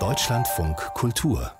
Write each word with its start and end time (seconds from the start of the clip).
Deutschlandfunk 0.00 0.76
Kultur 0.94 1.52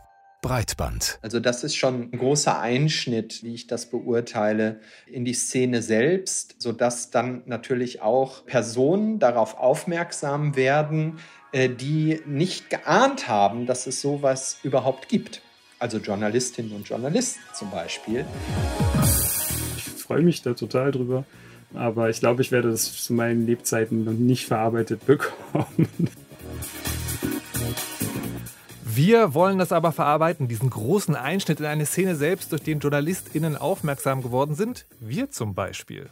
Breitband. 0.42 1.20
Also 1.22 1.38
das 1.38 1.62
ist 1.62 1.76
schon 1.76 2.10
ein 2.12 2.18
großer 2.18 2.58
Einschnitt, 2.58 3.44
wie 3.44 3.54
ich 3.54 3.68
das 3.68 3.88
beurteile, 3.88 4.80
in 5.06 5.24
die 5.24 5.34
Szene 5.34 5.80
selbst, 5.80 6.56
sodass 6.58 7.10
dann 7.10 7.42
natürlich 7.46 8.02
auch 8.02 8.44
Personen 8.46 9.20
darauf 9.20 9.56
aufmerksam 9.58 10.56
werden, 10.56 11.20
äh, 11.52 11.68
die 11.68 12.20
nicht 12.26 12.68
geahnt 12.68 13.28
haben, 13.28 13.66
dass 13.66 13.86
es 13.86 14.00
sowas 14.00 14.58
überhaupt 14.64 15.08
gibt. 15.08 15.40
Also 15.78 15.98
Journalistinnen 15.98 16.72
und 16.72 16.88
Journalisten 16.88 17.44
zum 17.52 17.70
Beispiel. 17.70 18.24
Ich 19.76 19.84
freue 19.84 20.22
mich 20.22 20.42
da 20.42 20.54
total 20.54 20.90
drüber, 20.90 21.26
aber 21.74 22.10
ich 22.10 22.18
glaube, 22.18 22.42
ich 22.42 22.50
werde 22.50 22.72
das 22.72 23.04
zu 23.04 23.12
meinen 23.12 23.46
Lebzeiten 23.46 24.02
noch 24.02 24.14
nicht 24.14 24.46
verarbeitet 24.46 25.06
bekommen. 25.06 25.88
Wir 28.96 29.34
wollen 29.34 29.58
das 29.58 29.72
aber 29.72 29.90
verarbeiten, 29.90 30.46
diesen 30.46 30.70
großen 30.70 31.16
Einschnitt 31.16 31.58
in 31.58 31.66
eine 31.66 31.84
Szene 31.84 32.14
selbst, 32.14 32.52
durch 32.52 32.62
den 32.62 32.78
JournalistInnen 32.78 33.56
aufmerksam 33.56 34.22
geworden 34.22 34.54
sind. 34.54 34.86
Wir 35.00 35.32
zum 35.32 35.52
Beispiel. 35.52 36.08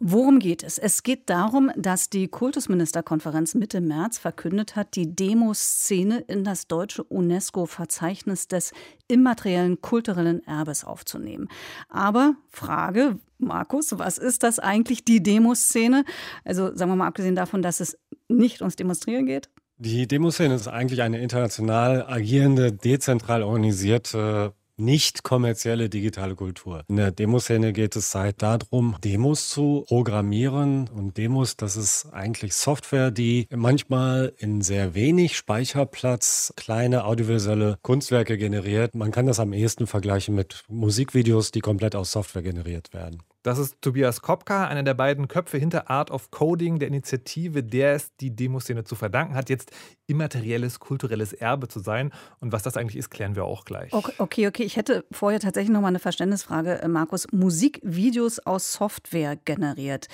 Worum 0.00 0.38
geht 0.38 0.62
es? 0.62 0.76
Es 0.76 1.02
geht 1.02 1.30
darum, 1.30 1.70
dass 1.76 2.10
die 2.10 2.28
Kultusministerkonferenz 2.28 3.54
Mitte 3.54 3.80
März 3.80 4.18
verkündet 4.18 4.76
hat, 4.76 4.96
die 4.96 5.16
Demoszene 5.16 6.18
in 6.28 6.44
das 6.44 6.66
deutsche 6.66 7.04
UNESCO-Verzeichnis 7.04 8.48
des 8.48 8.72
immateriellen 9.08 9.80
kulturellen 9.80 10.46
Erbes 10.46 10.84
aufzunehmen. 10.84 11.48
Aber 11.88 12.34
Frage, 12.50 13.18
Markus, 13.38 13.98
was 13.98 14.18
ist 14.18 14.42
das 14.42 14.58
eigentlich, 14.58 15.06
die 15.06 15.22
Demoszene? 15.22 16.04
Also 16.44 16.76
sagen 16.76 16.90
wir 16.90 16.96
mal 16.96 17.06
abgesehen 17.06 17.34
davon, 17.34 17.62
dass 17.62 17.80
es 17.80 17.96
nicht 18.28 18.60
ums 18.60 18.76
Demonstrieren 18.76 19.24
geht. 19.24 19.48
Die 19.78 20.08
Demoszene 20.08 20.54
ist 20.54 20.68
eigentlich 20.68 21.02
eine 21.02 21.18
international 21.20 22.06
agierende, 22.08 22.72
dezentral 22.72 23.42
organisierte 23.42 24.54
nicht 24.78 25.22
kommerzielle 25.22 25.90
digitale 25.90 26.34
Kultur. 26.34 26.84
In 26.88 26.96
der 26.96 27.10
Demoszene 27.10 27.74
geht 27.74 27.94
es 27.94 28.14
halt 28.14 28.42
darum, 28.42 28.96
Demos 29.04 29.50
zu 29.50 29.84
programmieren. 29.86 30.88
Und 30.88 31.18
Demos, 31.18 31.56
das 31.56 31.76
ist 31.76 32.06
eigentlich 32.12 32.54
Software, 32.54 33.10
die 33.10 33.48
manchmal 33.54 34.32
in 34.38 34.62
sehr 34.62 34.94
wenig 34.94 35.36
Speicherplatz 35.36 36.54
kleine 36.56 37.04
audiovisuelle 37.04 37.78
Kunstwerke 37.82 38.38
generiert. 38.38 38.94
Man 38.94 39.10
kann 39.10 39.26
das 39.26 39.40
am 39.40 39.52
ehesten 39.52 39.86
vergleichen 39.86 40.34
mit 40.34 40.64
Musikvideos, 40.68 41.50
die 41.50 41.60
komplett 41.60 41.94
aus 41.94 42.12
Software 42.12 42.42
generiert 42.42 42.94
werden. 42.94 43.22
Das 43.46 43.58
ist 43.58 43.80
Tobias 43.80 44.22
Kopka, 44.22 44.66
einer 44.66 44.82
der 44.82 44.94
beiden 44.94 45.28
Köpfe 45.28 45.56
hinter 45.56 45.88
Art 45.88 46.10
of 46.10 46.32
Coding, 46.32 46.80
der 46.80 46.88
Initiative, 46.88 47.62
der 47.62 47.94
es 47.94 48.10
die 48.16 48.34
Demoszene 48.34 48.82
zu 48.82 48.96
verdanken 48.96 49.36
hat, 49.36 49.50
jetzt 49.50 49.70
immaterielles 50.08 50.80
kulturelles 50.80 51.32
Erbe 51.32 51.68
zu 51.68 51.78
sein. 51.78 52.12
Und 52.40 52.50
was 52.50 52.64
das 52.64 52.76
eigentlich 52.76 52.96
ist, 52.96 53.08
klären 53.10 53.36
wir 53.36 53.44
auch 53.44 53.64
gleich. 53.64 53.92
Okay, 53.92 54.48
okay. 54.48 54.64
Ich 54.64 54.74
hätte 54.74 55.04
vorher 55.12 55.38
tatsächlich 55.38 55.72
noch 55.72 55.80
mal 55.80 55.86
eine 55.86 56.00
Verständnisfrage, 56.00 56.82
äh, 56.82 56.88
Markus. 56.88 57.28
Musikvideos 57.30 58.40
aus 58.40 58.72
Software 58.72 59.36
generiert. 59.36 60.08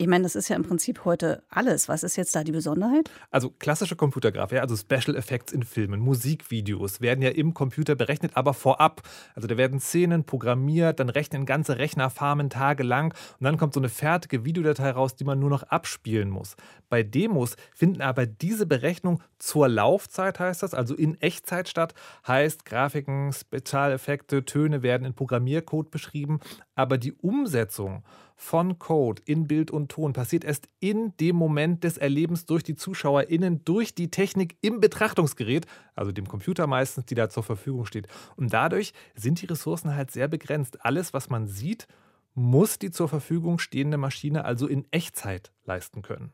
Ich 0.00 0.06
meine, 0.06 0.22
das 0.22 0.34
ist 0.34 0.48
ja 0.48 0.56
im 0.56 0.62
Prinzip 0.62 1.04
heute 1.04 1.42
alles. 1.50 1.86
Was 1.86 2.04
ist 2.04 2.16
jetzt 2.16 2.34
da 2.34 2.42
die 2.42 2.52
Besonderheit? 2.52 3.10
Also 3.30 3.50
klassische 3.50 3.96
Computergrafik, 3.96 4.58
also 4.58 4.74
Special 4.74 5.14
Effects 5.14 5.52
in 5.52 5.62
Filmen, 5.62 6.00
Musikvideos 6.00 7.02
werden 7.02 7.20
ja 7.20 7.28
im 7.28 7.52
Computer 7.52 7.96
berechnet, 7.96 8.34
aber 8.34 8.54
vorab. 8.54 9.02
Also 9.34 9.46
da 9.46 9.58
werden 9.58 9.78
Szenen 9.78 10.24
programmiert, 10.24 11.00
dann 11.00 11.10
rechnen 11.10 11.44
ganze 11.44 11.76
Rechnerfarmen 11.76 12.48
tagelang 12.48 13.12
und 13.12 13.44
dann 13.44 13.58
kommt 13.58 13.74
so 13.74 13.80
eine 13.80 13.90
fertige 13.90 14.42
Videodatei 14.46 14.90
raus, 14.92 15.16
die 15.16 15.24
man 15.24 15.38
nur 15.38 15.50
noch 15.50 15.64
abspielen 15.64 16.30
muss. 16.30 16.56
Bei 16.88 17.02
Demos 17.02 17.56
finden 17.74 18.00
aber 18.00 18.24
diese 18.24 18.64
Berechnung 18.64 19.22
zur 19.38 19.68
Laufzeit, 19.68 20.40
heißt 20.40 20.62
das, 20.62 20.72
also 20.72 20.94
in 20.94 21.20
Echtzeit 21.20 21.68
statt, 21.68 21.92
heißt 22.26 22.64
Grafiken, 22.64 23.34
Spezialeffekte, 23.34 24.46
Töne 24.46 24.82
werden 24.82 25.04
in 25.04 25.12
Programmiercode 25.12 25.90
beschrieben, 25.90 26.40
aber 26.74 26.96
die 26.96 27.12
Umsetzung 27.12 28.02
von 28.40 28.78
Code 28.78 29.20
in 29.26 29.46
Bild 29.46 29.70
und 29.70 29.90
Ton 29.90 30.14
passiert 30.14 30.44
erst 30.44 30.66
in 30.80 31.14
dem 31.18 31.36
Moment 31.36 31.84
des 31.84 31.98
Erlebens 31.98 32.46
durch 32.46 32.62
die 32.62 32.74
ZuschauerInnen, 32.74 33.66
durch 33.66 33.94
die 33.94 34.10
Technik 34.10 34.56
im 34.62 34.80
Betrachtungsgerät, 34.80 35.66
also 35.94 36.10
dem 36.10 36.26
Computer 36.26 36.66
meistens, 36.66 37.04
die 37.04 37.14
da 37.14 37.28
zur 37.28 37.42
Verfügung 37.42 37.84
steht. 37.84 38.08
Und 38.36 38.54
dadurch 38.54 38.94
sind 39.14 39.42
die 39.42 39.46
Ressourcen 39.46 39.94
halt 39.94 40.10
sehr 40.10 40.26
begrenzt. 40.26 40.82
Alles, 40.86 41.12
was 41.12 41.28
man 41.28 41.48
sieht, 41.48 41.86
muss 42.32 42.78
die 42.78 42.90
zur 42.90 43.10
Verfügung 43.10 43.58
stehende 43.58 43.98
Maschine 43.98 44.46
also 44.46 44.66
in 44.66 44.86
Echtzeit 44.90 45.52
leisten 45.66 46.00
können. 46.00 46.32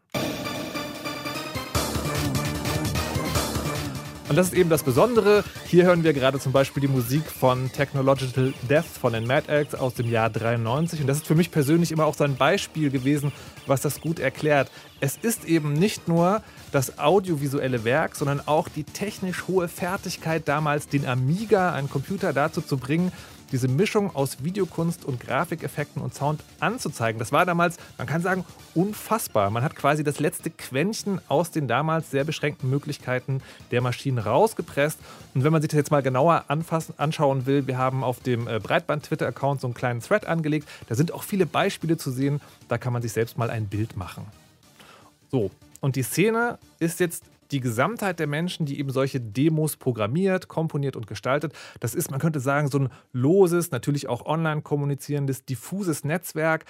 Und 4.28 4.34
das 4.34 4.48
ist 4.48 4.54
eben 4.54 4.70
das 4.70 4.82
Besondere. 4.82 5.44
Hier 5.66 5.84
hören 5.84 6.02
wir 6.02 6.12
gerade 6.12 6.40
zum 6.40 6.50
Beispiel 6.50 6.80
die 6.80 6.88
Musik 6.88 7.30
von 7.30 7.70
Technological 7.70 8.52
Death 8.68 8.84
von 8.84 9.12
den 9.12 9.24
Mad 9.24 9.48
Eggs 9.52 9.74
aus 9.76 9.94
dem 9.94 10.10
Jahr 10.10 10.30
93. 10.30 11.00
Und 11.00 11.06
das 11.06 11.18
ist 11.18 11.26
für 11.26 11.36
mich 11.36 11.52
persönlich 11.52 11.92
immer 11.92 12.06
auch 12.06 12.14
so 12.14 12.24
ein 12.24 12.36
Beispiel 12.36 12.90
gewesen, 12.90 13.30
was 13.68 13.82
das 13.82 14.00
gut 14.00 14.18
erklärt. 14.18 14.68
Es 14.98 15.18
ist 15.18 15.44
eben 15.44 15.74
nicht 15.74 16.08
nur 16.08 16.42
das 16.72 16.98
audiovisuelle 16.98 17.84
Werk, 17.84 18.16
sondern 18.16 18.40
auch 18.46 18.68
die 18.68 18.84
technisch 18.84 19.46
hohe 19.46 19.68
Fertigkeit 19.68 20.48
damals, 20.48 20.88
den 20.88 21.06
Amiga, 21.06 21.72
einen 21.72 21.90
Computer 21.90 22.32
dazu 22.32 22.62
zu 22.62 22.78
bringen, 22.78 23.12
diese 23.52 23.68
Mischung 23.68 24.14
aus 24.16 24.42
Videokunst 24.42 25.04
und 25.04 25.20
Grafikeffekten 25.20 26.02
und 26.02 26.14
Sound 26.14 26.42
anzuzeigen. 26.60 27.18
Das 27.18 27.30
war 27.30 27.44
damals, 27.44 27.76
man 27.98 28.06
kann 28.06 28.22
sagen, 28.22 28.44
unfassbar. 28.74 29.50
Man 29.50 29.62
hat 29.62 29.76
quasi 29.76 30.02
das 30.02 30.18
letzte 30.18 30.50
Quäntchen 30.50 31.20
aus 31.28 31.50
den 31.50 31.68
damals 31.68 32.10
sehr 32.10 32.24
beschränkten 32.24 32.70
Möglichkeiten 32.70 33.42
der 33.70 33.82
Maschinen 33.82 34.18
rausgepresst. 34.18 34.98
Und 35.34 35.44
wenn 35.44 35.52
man 35.52 35.62
sich 35.62 35.70
das 35.70 35.78
jetzt 35.78 35.90
mal 35.90 36.02
genauer 36.02 36.44
anfassen, 36.48 36.94
anschauen 36.96 37.46
will, 37.46 37.66
wir 37.66 37.78
haben 37.78 38.02
auf 38.02 38.20
dem 38.20 38.48
äh, 38.48 38.58
Breitband-Twitter-Account 38.58 39.60
so 39.60 39.66
einen 39.66 39.74
kleinen 39.74 40.00
Thread 40.00 40.26
angelegt. 40.26 40.66
Da 40.88 40.94
sind 40.94 41.12
auch 41.12 41.22
viele 41.22 41.46
Beispiele 41.46 41.96
zu 41.98 42.10
sehen. 42.10 42.40
Da 42.68 42.78
kann 42.78 42.92
man 42.92 43.02
sich 43.02 43.12
selbst 43.12 43.38
mal 43.38 43.50
ein 43.50 43.66
Bild 43.66 43.96
machen. 43.96 44.26
So, 45.36 45.50
und 45.82 45.96
die 45.96 46.02
Szene 46.02 46.58
ist 46.78 46.98
jetzt 46.98 47.24
die 47.50 47.60
Gesamtheit 47.60 48.20
der 48.20 48.26
Menschen, 48.26 48.64
die 48.64 48.78
eben 48.80 48.88
solche 48.88 49.20
Demos 49.20 49.76
programmiert, 49.76 50.48
komponiert 50.48 50.96
und 50.96 51.06
gestaltet. 51.06 51.52
Das 51.78 51.94
ist, 51.94 52.10
man 52.10 52.20
könnte 52.20 52.40
sagen, 52.40 52.68
so 52.68 52.78
ein 52.78 52.88
loses, 53.12 53.70
natürlich 53.70 54.08
auch 54.08 54.24
online 54.24 54.62
kommunizierendes, 54.62 55.44
diffuses 55.44 56.04
Netzwerk. 56.04 56.64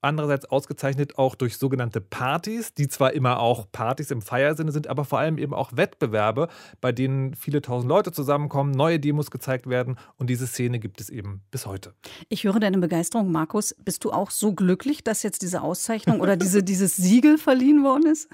Andererseits 0.00 0.44
ausgezeichnet 0.44 1.18
auch 1.18 1.34
durch 1.34 1.56
sogenannte 1.56 2.00
Partys, 2.00 2.72
die 2.72 2.86
zwar 2.86 3.12
immer 3.14 3.40
auch 3.40 3.66
Partys 3.72 4.12
im 4.12 4.22
Feiersinne 4.22 4.70
sind, 4.70 4.86
aber 4.86 5.04
vor 5.04 5.18
allem 5.18 5.38
eben 5.38 5.52
auch 5.52 5.72
Wettbewerbe, 5.74 6.48
bei 6.80 6.92
denen 6.92 7.34
viele 7.34 7.62
tausend 7.62 7.88
Leute 7.88 8.12
zusammenkommen, 8.12 8.70
neue 8.70 9.00
Demos 9.00 9.30
gezeigt 9.30 9.68
werden 9.68 9.98
und 10.16 10.30
diese 10.30 10.46
Szene 10.46 10.78
gibt 10.78 11.00
es 11.00 11.10
eben 11.10 11.42
bis 11.50 11.66
heute. 11.66 11.94
Ich 12.28 12.44
höre 12.44 12.60
deine 12.60 12.78
Begeisterung, 12.78 13.32
Markus. 13.32 13.74
Bist 13.84 14.04
du 14.04 14.12
auch 14.12 14.30
so 14.30 14.52
glücklich, 14.52 15.02
dass 15.02 15.24
jetzt 15.24 15.42
diese 15.42 15.62
Auszeichnung 15.62 16.20
oder 16.20 16.36
diese, 16.36 16.62
dieses 16.62 16.96
Siegel 16.96 17.36
verliehen 17.36 17.82
worden 17.82 18.06
ist? 18.06 18.28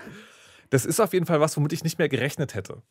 Das 0.68 0.84
ist 0.84 1.00
auf 1.00 1.12
jeden 1.12 1.24
Fall 1.24 1.40
was, 1.40 1.56
womit 1.56 1.72
ich 1.72 1.84
nicht 1.84 1.98
mehr 1.98 2.08
gerechnet 2.08 2.54
hätte. 2.54 2.82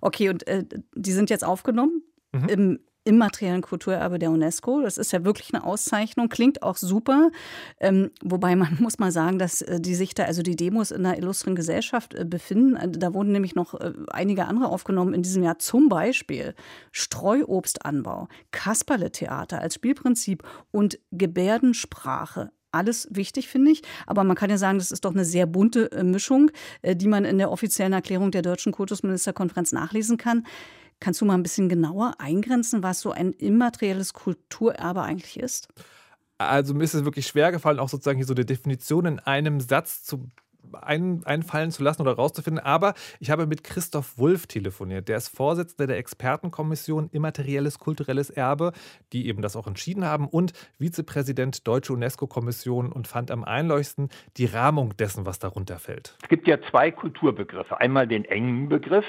Okay, 0.00 0.30
und 0.30 0.46
äh, 0.46 0.64
die 0.94 1.12
sind 1.12 1.30
jetzt 1.30 1.44
aufgenommen 1.44 2.02
mhm. 2.32 2.48
im 2.48 2.80
immateriellen 3.06 3.62
Kulturerbe 3.62 4.18
der 4.18 4.30
UNESCO. 4.30 4.82
Das 4.82 4.98
ist 4.98 5.12
ja 5.12 5.24
wirklich 5.24 5.54
eine 5.54 5.64
Auszeichnung, 5.64 6.28
klingt 6.28 6.62
auch 6.62 6.76
super. 6.76 7.30
Ähm, 7.80 8.10
wobei 8.22 8.56
man 8.56 8.76
muss 8.80 8.98
mal 8.98 9.12
sagen, 9.12 9.38
dass 9.38 9.62
äh, 9.62 9.80
die 9.80 9.94
sich 9.94 10.14
da, 10.14 10.24
also 10.24 10.42
die 10.42 10.56
Demos 10.56 10.90
in 10.90 11.06
einer 11.06 11.16
illustren 11.16 11.54
Gesellschaft 11.54 12.14
äh, 12.14 12.24
befinden. 12.24 12.76
Äh, 12.76 12.90
da 12.90 13.14
wurden 13.14 13.32
nämlich 13.32 13.54
noch 13.54 13.74
äh, 13.74 13.92
einige 14.08 14.46
andere 14.46 14.68
aufgenommen 14.68 15.14
in 15.14 15.22
diesem 15.22 15.42
Jahr. 15.42 15.58
Zum 15.58 15.88
Beispiel 15.88 16.54
Streuobstanbau, 16.92 18.28
Kasperle-Theater 18.50 19.60
als 19.60 19.74
Spielprinzip 19.74 20.42
und 20.70 20.98
Gebärdensprache 21.12 22.50
alles 22.72 23.08
wichtig, 23.10 23.48
finde 23.48 23.70
ich. 23.70 23.82
Aber 24.06 24.22
man 24.22 24.36
kann 24.36 24.50
ja 24.50 24.58
sagen, 24.58 24.76
das 24.76 24.90
ist 24.90 25.06
doch 25.06 25.14
eine 25.14 25.24
sehr 25.24 25.46
bunte 25.46 25.90
äh, 25.92 26.02
Mischung, 26.02 26.50
die 26.82 27.06
man 27.06 27.24
in 27.24 27.38
der 27.38 27.50
offiziellen 27.50 27.94
Erklärung 27.94 28.32
der 28.32 28.42
Deutschen 28.42 28.72
Kultusministerkonferenz 28.72 29.72
nachlesen 29.72 30.18
kann. 30.18 30.44
Kannst 31.00 31.20
du 31.20 31.24
mal 31.24 31.34
ein 31.34 31.42
bisschen 31.42 31.68
genauer 31.68 32.14
eingrenzen, 32.18 32.82
was 32.82 33.00
so 33.00 33.10
ein 33.10 33.32
immaterielles 33.32 34.12
Kulturerbe 34.12 35.02
eigentlich 35.02 35.38
ist? 35.38 35.68
Also 36.38 36.74
mir 36.74 36.84
ist 36.84 36.94
es 36.94 37.04
wirklich 37.04 37.26
schwer 37.26 37.52
gefallen, 37.52 37.78
auch 37.78 37.88
sozusagen 37.88 38.18
hier 38.18 38.26
so 38.26 38.34
eine 38.34 38.44
Definition 38.44 39.06
in 39.06 39.18
einem 39.18 39.60
Satz 39.60 40.04
zu 40.04 40.30
ein, 40.72 41.22
einfallen 41.24 41.70
zu 41.70 41.82
lassen 41.82 42.02
oder 42.02 42.12
rauszufinden. 42.12 42.62
Aber 42.62 42.94
ich 43.20 43.30
habe 43.30 43.46
mit 43.46 43.64
Christoph 43.64 44.18
Wulff 44.18 44.46
telefoniert. 44.46 45.08
Der 45.08 45.16
ist 45.16 45.28
Vorsitzender 45.28 45.86
der 45.86 45.98
Expertenkommission 45.98 47.08
Immaterielles 47.12 47.78
Kulturelles 47.78 48.30
Erbe, 48.30 48.72
die 49.12 49.28
eben 49.28 49.42
das 49.42 49.56
auch 49.56 49.66
entschieden 49.66 50.04
haben, 50.04 50.28
und 50.28 50.52
Vizepräsident 50.78 51.66
Deutsche 51.66 51.92
UNESCO-Kommission 51.92 52.92
und 52.92 53.06
fand 53.06 53.30
am 53.30 53.44
einleuchtendsten 53.44 54.08
die 54.36 54.46
Rahmung 54.46 54.96
dessen, 54.96 55.26
was 55.26 55.38
darunter 55.38 55.78
fällt. 55.78 56.16
Es 56.22 56.28
gibt 56.28 56.48
ja 56.48 56.58
zwei 56.70 56.90
Kulturbegriffe. 56.90 57.78
Einmal 57.78 58.08
den 58.08 58.24
engen 58.24 58.68
Begriff, 58.68 59.04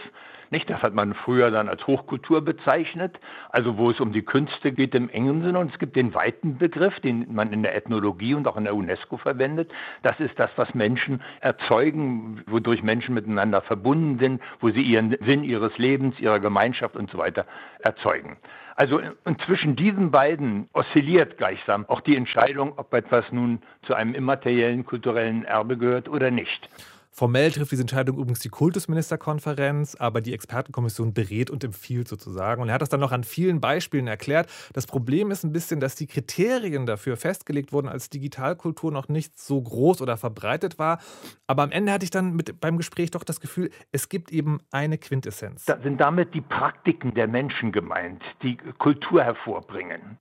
nicht? 0.52 0.70
Das 0.70 0.82
hat 0.82 0.94
man 0.94 1.14
früher 1.14 1.52
dann 1.52 1.70
als 1.70 1.86
Hochkultur 1.88 2.42
bezeichnet, 2.42 3.20
also 3.50 3.78
wo 3.78 3.90
es 3.90 4.00
um 4.00 4.14
die 4.14 4.22
Künste 4.22 4.72
geht 4.72 4.96
im 4.96 5.10
engen 5.10 5.44
Sinne. 5.44 5.60
Und 5.60 5.72
es 5.72 5.80
gibt 5.80 5.96
den 5.96 6.14
weiten 6.14 6.58
Begriff, 6.58 7.00
den 7.00 7.34
man 7.34 7.52
in 7.54 7.64
der 7.64 7.76
Ethnologie 7.76 8.34
und 8.34 8.48
auch 8.48 8.58
in 8.58 8.64
der 8.64 8.76
UNESCO 8.76 9.18
verwendet. 9.18 9.72
Das 10.04 10.20
ist 10.20 10.38
das, 10.38 10.50
was 10.56 10.74
Menschen 10.74 11.22
erzeugen, 11.42 12.44
wodurch 12.48 12.84
Menschen 12.84 13.16
miteinander 13.16 13.62
verbunden 13.62 14.20
sind, 14.20 14.42
wo 14.60 14.70
sie 14.70 14.82
ihren 14.82 15.16
Sinn 15.26 15.44
ihres 15.44 15.78
Lebens, 15.78 16.20
ihrer 16.20 16.40
Gemeinschaft 16.40 16.96
und 16.96 17.10
so 17.10 17.18
weiter 17.18 17.46
erzeugen. 17.80 18.38
Also 18.76 19.02
und 19.26 19.42
zwischen 19.42 19.76
diesen 19.76 20.12
beiden 20.12 20.70
oszilliert 20.72 21.40
gleichsam 21.40 21.86
auch 21.88 22.00
die 22.00 22.16
Entscheidung, 22.16 22.74
ob 22.78 22.94
etwas 22.94 23.32
nun 23.32 23.60
zu 23.82 23.96
einem 23.96 24.14
immateriellen 24.14 24.86
kulturellen 24.86 25.46
Erbe 25.46 25.78
gehört 25.78 26.08
oder 26.08 26.30
nicht. 26.30 26.70
Formell 27.18 27.52
trifft 27.52 27.72
diese 27.72 27.82
Entscheidung 27.82 28.18
übrigens 28.18 28.42
die 28.42 28.50
Kultusministerkonferenz, 28.50 29.96
aber 29.96 30.22
die 30.22 30.36
Expertenkommission 30.36 31.16
berät 31.16 31.50
und 31.50 31.64
empfiehlt 31.64 32.08
sozusagen. 32.08 32.62
Und 32.62 32.68
er 32.68 32.76
hat 32.76 32.84
das 32.84 32.90
dann 32.90 33.00
noch 33.00 33.12
an 33.12 33.24
vielen 33.24 33.60
Beispielen 33.60 34.06
erklärt. 34.06 34.48
Das 34.74 34.86
Problem 34.86 35.32
ist 35.32 35.44
ein 35.44 35.52
bisschen, 35.52 35.80
dass 35.80 35.96
die 35.96 36.06
Kriterien 36.06 36.86
dafür 36.86 37.18
festgelegt 37.18 37.74
wurden, 37.74 37.88
als 37.88 38.12
Digitalkultur 38.12 38.92
noch 38.92 39.08
nicht 39.08 39.40
so 39.40 39.60
groß 39.60 40.04
oder 40.04 40.16
verbreitet 40.16 40.78
war. 40.78 41.00
Aber 41.48 41.64
am 41.64 41.72
Ende 41.72 41.92
hatte 41.92 42.04
ich 42.04 42.12
dann 42.12 42.36
mit, 42.36 42.62
beim 42.62 42.78
Gespräch 42.78 43.10
doch 43.10 43.24
das 43.24 43.40
Gefühl, 43.40 43.72
es 43.92 44.10
gibt 44.10 44.32
eben 44.32 44.60
eine 44.70 45.00
Quintessenz. 45.00 45.66
Da 45.66 45.82
sind 45.82 46.00
damit 46.00 46.36
die 46.36 46.42
Praktiken 46.42 47.16
der 47.16 47.28
Menschen 47.28 47.72
gemeint, 47.72 48.22
die 48.44 48.58
Kultur 48.78 49.24
hervorbringen. 49.24 50.20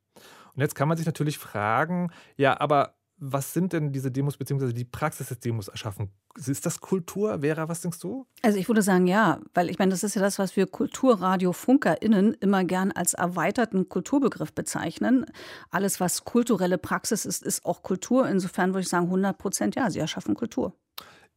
Und 0.55 0.63
jetzt 0.63 0.75
kann 0.75 0.89
man 0.89 0.97
sich 0.97 1.05
natürlich 1.05 1.37
fragen, 1.37 2.11
ja, 2.39 2.59
aber 2.59 2.96
was 3.19 3.53
sind 3.53 3.73
denn 3.73 3.93
diese 3.93 4.11
Demos 4.11 4.37
bzw. 4.37 4.73
die 4.73 4.85
Praxis 4.85 5.29
des 5.29 5.41
Demos 5.41 5.69
erschaffen? 5.69 6.11
Ist 6.37 6.67
das 6.67 6.81
Kultur? 6.81 7.41
Vera, 7.41 7.69
was 7.69 7.81
denkst 7.81 7.99
du? 8.01 8.27
Also 8.43 8.59
ich 8.59 8.69
würde 8.69 8.83
sagen 8.83 9.07
ja, 9.07 9.41
weil 9.55 9.71
ich 9.71 9.79
meine, 9.79 9.91
das 9.91 10.05
ist 10.05 10.15
ja 10.15 10.21
das, 10.21 10.39
was 10.39 10.55
wir 10.57 10.67
KulturradiofunkerInnen 10.67 12.35
immer 12.35 12.65
gern 12.65 12.93
als 12.93 13.15
erweiterten 13.15 13.89
Kulturbegriff 13.89 14.53
bezeichnen. 14.53 15.25
Alles, 15.71 15.99
was 15.99 16.25
kulturelle 16.25 16.79
Praxis 16.79 17.25
ist, 17.25 17.43
ist 17.43 17.65
auch 17.65 17.83
Kultur. 17.83 18.29
Insofern 18.29 18.75
würde 18.75 18.83
ich 18.83 18.89
sagen 18.89 19.07
100 19.07 19.39
Prozent 19.39 19.77
ja, 19.77 19.91
sie 19.91 19.99
erschaffen 19.99 20.35
Kultur 20.35 20.75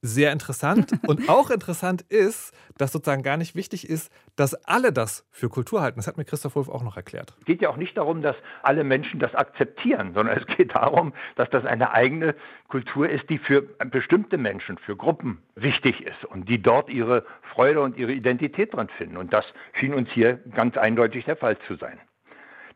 sehr 0.01 0.31
interessant. 0.31 0.91
Und 1.07 1.29
auch 1.29 1.49
interessant 1.49 2.03
ist, 2.03 2.53
dass 2.77 2.91
sozusagen 2.91 3.23
gar 3.23 3.37
nicht 3.37 3.55
wichtig 3.55 3.89
ist, 3.89 4.11
dass 4.35 4.53
alle 4.65 4.93
das 4.93 5.25
für 5.31 5.49
Kultur 5.49 5.81
halten. 5.81 5.97
Das 5.97 6.07
hat 6.07 6.17
mir 6.17 6.25
Christoph 6.25 6.55
Wolf 6.55 6.69
auch 6.69 6.83
noch 6.83 6.97
erklärt. 6.97 7.33
Es 7.39 7.45
geht 7.45 7.61
ja 7.61 7.69
auch 7.69 7.77
nicht 7.77 7.97
darum, 7.97 8.21
dass 8.21 8.35
alle 8.63 8.83
Menschen 8.83 9.19
das 9.19 9.35
akzeptieren, 9.35 10.13
sondern 10.13 10.37
es 10.37 10.45
geht 10.57 10.75
darum, 10.75 11.13
dass 11.35 11.49
das 11.49 11.65
eine 11.65 11.91
eigene 11.91 12.35
Kultur 12.67 13.09
ist, 13.09 13.29
die 13.29 13.37
für 13.37 13.61
bestimmte 13.61 14.37
Menschen, 14.37 14.77
für 14.77 14.95
Gruppen 14.95 15.41
wichtig 15.55 16.01
ist 16.05 16.25
und 16.25 16.47
die 16.47 16.61
dort 16.61 16.89
ihre 16.89 17.25
Freude 17.53 17.81
und 17.81 17.97
ihre 17.97 18.13
Identität 18.13 18.73
dran 18.73 18.89
finden. 18.89 19.17
Und 19.17 19.33
das 19.33 19.45
schien 19.73 19.93
uns 19.93 20.09
hier 20.11 20.37
ganz 20.55 20.77
eindeutig 20.77 21.25
der 21.25 21.35
Fall 21.35 21.57
zu 21.67 21.75
sein. 21.75 21.99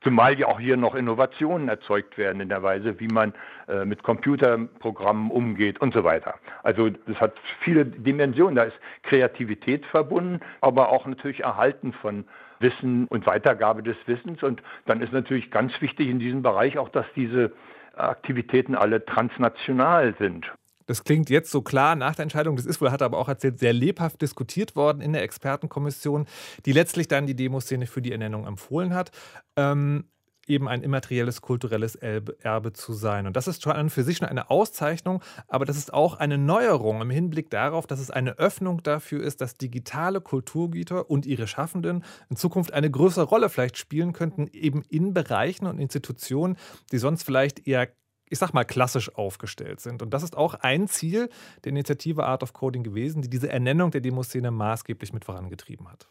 Zumal 0.03 0.37
ja 0.37 0.47
auch 0.47 0.59
hier 0.59 0.75
noch 0.77 0.95
Innovationen 0.95 1.69
erzeugt 1.69 2.17
werden 2.17 2.41
in 2.41 2.49
der 2.49 2.61
Weise, 2.61 2.99
wie 2.99 3.07
man 3.07 3.33
äh, 3.67 3.85
mit 3.85 4.03
Computerprogrammen 4.03 5.31
umgeht 5.31 5.79
und 5.79 5.93
so 5.93 6.03
weiter. 6.03 6.35
Also 6.61 6.89
das 6.89 7.19
hat 7.21 7.33
viele 7.61 7.85
Dimensionen. 7.85 8.55
Da 8.55 8.63
ist 8.63 8.77
Kreativität 9.03 9.85
verbunden, 9.85 10.41
aber 10.61 10.89
auch 10.89 11.05
natürlich 11.05 11.41
Erhalten 11.41 11.93
von 11.93 12.25
Wissen 12.59 13.07
und 13.07 13.25
Weitergabe 13.25 13.81
des 13.83 13.97
Wissens. 14.05 14.43
Und 14.43 14.61
dann 14.85 15.01
ist 15.01 15.13
natürlich 15.13 15.51
ganz 15.51 15.79
wichtig 15.81 16.09
in 16.09 16.19
diesem 16.19 16.41
Bereich 16.41 16.77
auch, 16.77 16.89
dass 16.89 17.05
diese 17.15 17.53
Aktivitäten 17.95 18.75
alle 18.75 19.05
transnational 19.05 20.15
sind. 20.19 20.51
Das 20.85 21.03
klingt 21.03 21.29
jetzt 21.29 21.51
so 21.51 21.61
klar 21.61 21.95
nach 21.95 22.15
der 22.15 22.23
Entscheidung. 22.23 22.55
Das 22.55 22.65
ist 22.65 22.81
wohl, 22.81 22.91
hat 22.91 23.01
aber 23.01 23.17
auch 23.17 23.29
erzählt, 23.29 23.59
sehr 23.59 23.73
lebhaft 23.73 24.21
diskutiert 24.21 24.75
worden 24.75 25.01
in 25.01 25.13
der 25.13 25.23
Expertenkommission, 25.23 26.25
die 26.65 26.71
letztlich 26.71 27.07
dann 27.07 27.25
die 27.27 27.35
Demoszene 27.35 27.87
für 27.87 28.01
die 28.01 28.11
Ernennung 28.11 28.45
empfohlen 28.45 28.93
hat. 28.93 29.11
Ähm, 29.55 30.05
eben 30.47 30.67
ein 30.67 30.83
immaterielles 30.83 31.41
kulturelles 31.41 31.95
Erbe 31.95 32.73
zu 32.73 32.93
sein. 32.93 33.27
Und 33.27 33.35
das 33.35 33.47
ist 33.47 33.63
schon 33.63 33.89
für 33.89 34.03
sich 34.03 34.17
schon 34.17 34.27
eine 34.27 34.49
Auszeichnung, 34.49 35.21
aber 35.47 35.65
das 35.65 35.77
ist 35.77 35.93
auch 35.93 36.15
eine 36.15 36.37
Neuerung 36.37 37.01
im 37.01 37.09
Hinblick 37.09 37.49
darauf, 37.49 37.87
dass 37.87 37.99
es 37.99 38.11
eine 38.11 38.37
Öffnung 38.37 38.83
dafür 38.83 39.23
ist, 39.23 39.41
dass 39.41 39.57
digitale 39.57 40.21
Kulturgüter 40.21 41.09
und 41.09 41.25
ihre 41.25 41.47
Schaffenden 41.47 42.03
in 42.29 42.35
Zukunft 42.35 42.73
eine 42.73 42.91
größere 42.91 43.25
Rolle 43.25 43.49
vielleicht 43.49 43.77
spielen 43.77 44.13
könnten, 44.13 44.47
eben 44.51 44.83
in 44.89 45.13
Bereichen 45.13 45.67
und 45.67 45.79
Institutionen, 45.79 46.57
die 46.91 46.97
sonst 46.97 47.23
vielleicht 47.23 47.67
eher 47.67 47.87
ich 48.33 48.39
sag 48.39 48.53
mal, 48.53 48.65
klassisch 48.65 49.13
aufgestellt 49.15 49.79
sind. 49.79 50.01
Und 50.01 50.13
das 50.13 50.23
ist 50.23 50.35
auch 50.35 50.55
ein 50.55 50.87
Ziel 50.87 51.29
der 51.63 51.69
Initiative 51.69 52.25
Art 52.25 52.43
of 52.43 52.51
Coding 52.51 52.83
gewesen, 52.83 53.21
die 53.21 53.29
diese 53.29 53.49
Ernennung 53.49 53.91
der 53.91 54.01
Demoszene 54.01 54.51
maßgeblich 54.51 55.13
mit 55.13 55.23
vorangetrieben 55.23 55.89
hat. 55.89 56.07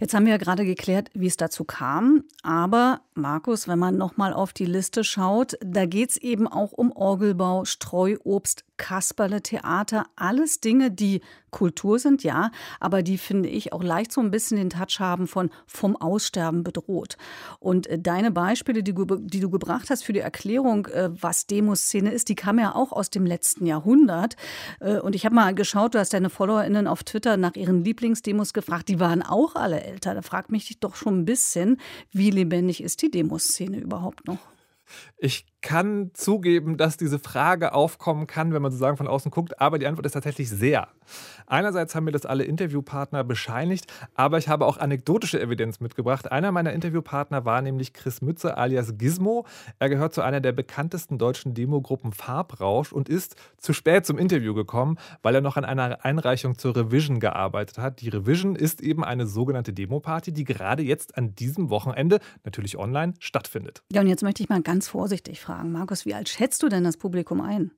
Jetzt 0.00 0.14
haben 0.14 0.24
wir 0.24 0.32
ja 0.32 0.38
gerade 0.38 0.64
geklärt, 0.64 1.10
wie 1.14 1.26
es 1.26 1.36
dazu 1.36 1.64
kam. 1.64 2.24
Aber 2.42 3.02
Markus, 3.14 3.68
wenn 3.68 3.78
man 3.78 3.96
nochmal 3.96 4.32
auf 4.32 4.52
die 4.52 4.64
Liste 4.64 5.04
schaut, 5.04 5.56
da 5.60 5.86
geht 5.86 6.10
es 6.10 6.16
eben 6.16 6.48
auch 6.48 6.72
um 6.72 6.90
Orgelbau, 6.90 7.64
Streuobst, 7.64 8.64
Kasperle, 8.82 9.42
Theater, 9.42 10.06
alles 10.16 10.60
Dinge, 10.60 10.90
die 10.90 11.20
Kultur 11.52 12.00
sind, 12.00 12.24
ja, 12.24 12.50
aber 12.80 13.02
die 13.02 13.16
finde 13.16 13.48
ich 13.48 13.72
auch 13.72 13.84
leicht 13.84 14.10
so 14.10 14.20
ein 14.20 14.32
bisschen 14.32 14.56
den 14.56 14.70
Touch 14.70 14.98
haben 14.98 15.28
von 15.28 15.50
vom 15.66 15.94
Aussterben 15.94 16.64
bedroht. 16.64 17.16
Und 17.60 17.86
äh, 17.86 17.98
deine 18.00 18.32
Beispiele, 18.32 18.82
die, 18.82 18.92
die 18.92 19.38
du 19.38 19.50
gebracht 19.50 19.88
hast 19.88 20.02
für 20.02 20.12
die 20.12 20.18
Erklärung, 20.18 20.86
äh, 20.86 21.10
was 21.12 21.46
Demoszene 21.46 22.10
ist, 22.10 22.28
die 22.28 22.34
kamen 22.34 22.58
ja 22.58 22.74
auch 22.74 22.90
aus 22.90 23.08
dem 23.10 23.24
letzten 23.24 23.66
Jahrhundert. 23.66 24.34
Äh, 24.80 24.98
und 24.98 25.14
ich 25.14 25.24
habe 25.24 25.36
mal 25.36 25.54
geschaut, 25.54 25.94
du 25.94 26.00
hast 26.00 26.12
deine 26.12 26.28
FollowerInnen 26.30 26.88
auf 26.88 27.04
Twitter 27.04 27.36
nach 27.36 27.54
ihren 27.54 27.84
Lieblingsdemos 27.84 28.52
gefragt, 28.52 28.88
die 28.88 28.98
waren 28.98 29.22
auch 29.22 29.54
alle 29.54 29.80
älter. 29.84 30.14
Da 30.14 30.22
fragt 30.22 30.50
mich 30.50 30.80
doch 30.80 30.96
schon 30.96 31.20
ein 31.20 31.24
bisschen, 31.24 31.78
wie 32.10 32.30
lebendig 32.30 32.82
ist 32.82 33.02
die 33.02 33.12
Demoszene 33.12 33.78
überhaupt 33.78 34.26
noch? 34.26 34.38
Ich 35.18 35.46
kann 35.62 36.10
zugeben, 36.12 36.76
dass 36.76 36.96
diese 36.96 37.18
Frage 37.20 37.72
aufkommen 37.72 38.26
kann, 38.26 38.52
wenn 38.52 38.60
man 38.60 38.72
sozusagen 38.72 38.96
von 38.96 39.06
außen 39.06 39.30
guckt, 39.30 39.60
aber 39.60 39.78
die 39.78 39.86
Antwort 39.86 40.04
ist 40.04 40.12
tatsächlich 40.12 40.50
sehr. 40.50 40.88
Einerseits 41.46 41.94
haben 41.94 42.04
mir 42.04 42.12
das 42.12 42.26
alle 42.26 42.44
Interviewpartner 42.44 43.22
bescheinigt, 43.22 43.86
aber 44.14 44.38
ich 44.38 44.48
habe 44.48 44.66
auch 44.66 44.78
anekdotische 44.78 45.40
Evidenz 45.40 45.80
mitgebracht. 45.80 46.30
Einer 46.32 46.50
meiner 46.50 46.72
Interviewpartner 46.72 47.44
war 47.44 47.62
nämlich 47.62 47.92
Chris 47.92 48.22
Mütze 48.22 48.56
alias 48.56 48.98
Gizmo. 48.98 49.46
Er 49.78 49.88
gehört 49.88 50.14
zu 50.14 50.22
einer 50.22 50.40
der 50.40 50.52
bekanntesten 50.52 51.18
deutschen 51.18 51.54
Demogruppen 51.54 52.12
Farbrausch 52.12 52.92
und 52.92 53.08
ist 53.08 53.36
zu 53.58 53.72
spät 53.72 54.04
zum 54.04 54.18
Interview 54.18 54.54
gekommen, 54.54 54.98
weil 55.22 55.34
er 55.34 55.40
noch 55.40 55.56
an 55.56 55.64
einer 55.64 56.04
Einreichung 56.04 56.58
zur 56.58 56.74
Revision 56.74 57.20
gearbeitet 57.20 57.78
hat. 57.78 58.00
Die 58.00 58.08
Revision 58.08 58.56
ist 58.56 58.80
eben 58.80 59.04
eine 59.04 59.28
sogenannte 59.28 59.72
Demoparty, 59.72 60.32
die 60.32 60.44
gerade 60.44 60.82
jetzt 60.82 61.16
an 61.16 61.36
diesem 61.36 61.70
Wochenende, 61.70 62.18
natürlich 62.44 62.76
online, 62.76 63.14
stattfindet. 63.20 63.82
Ja, 63.92 64.00
und 64.00 64.08
jetzt 64.08 64.22
möchte 64.22 64.42
ich 64.42 64.48
mal 64.48 64.62
ganz 64.62 64.81
vorsichtig 64.88 65.40
fragen 65.40 65.52
fragen. 65.52 65.72
Markus, 65.72 66.06
wie 66.06 66.14
alt 66.14 66.28
schätzt 66.28 66.62
du 66.62 66.68
denn 66.68 66.84
das 66.84 66.96
Publikum 66.96 67.40
ein? 67.40 67.70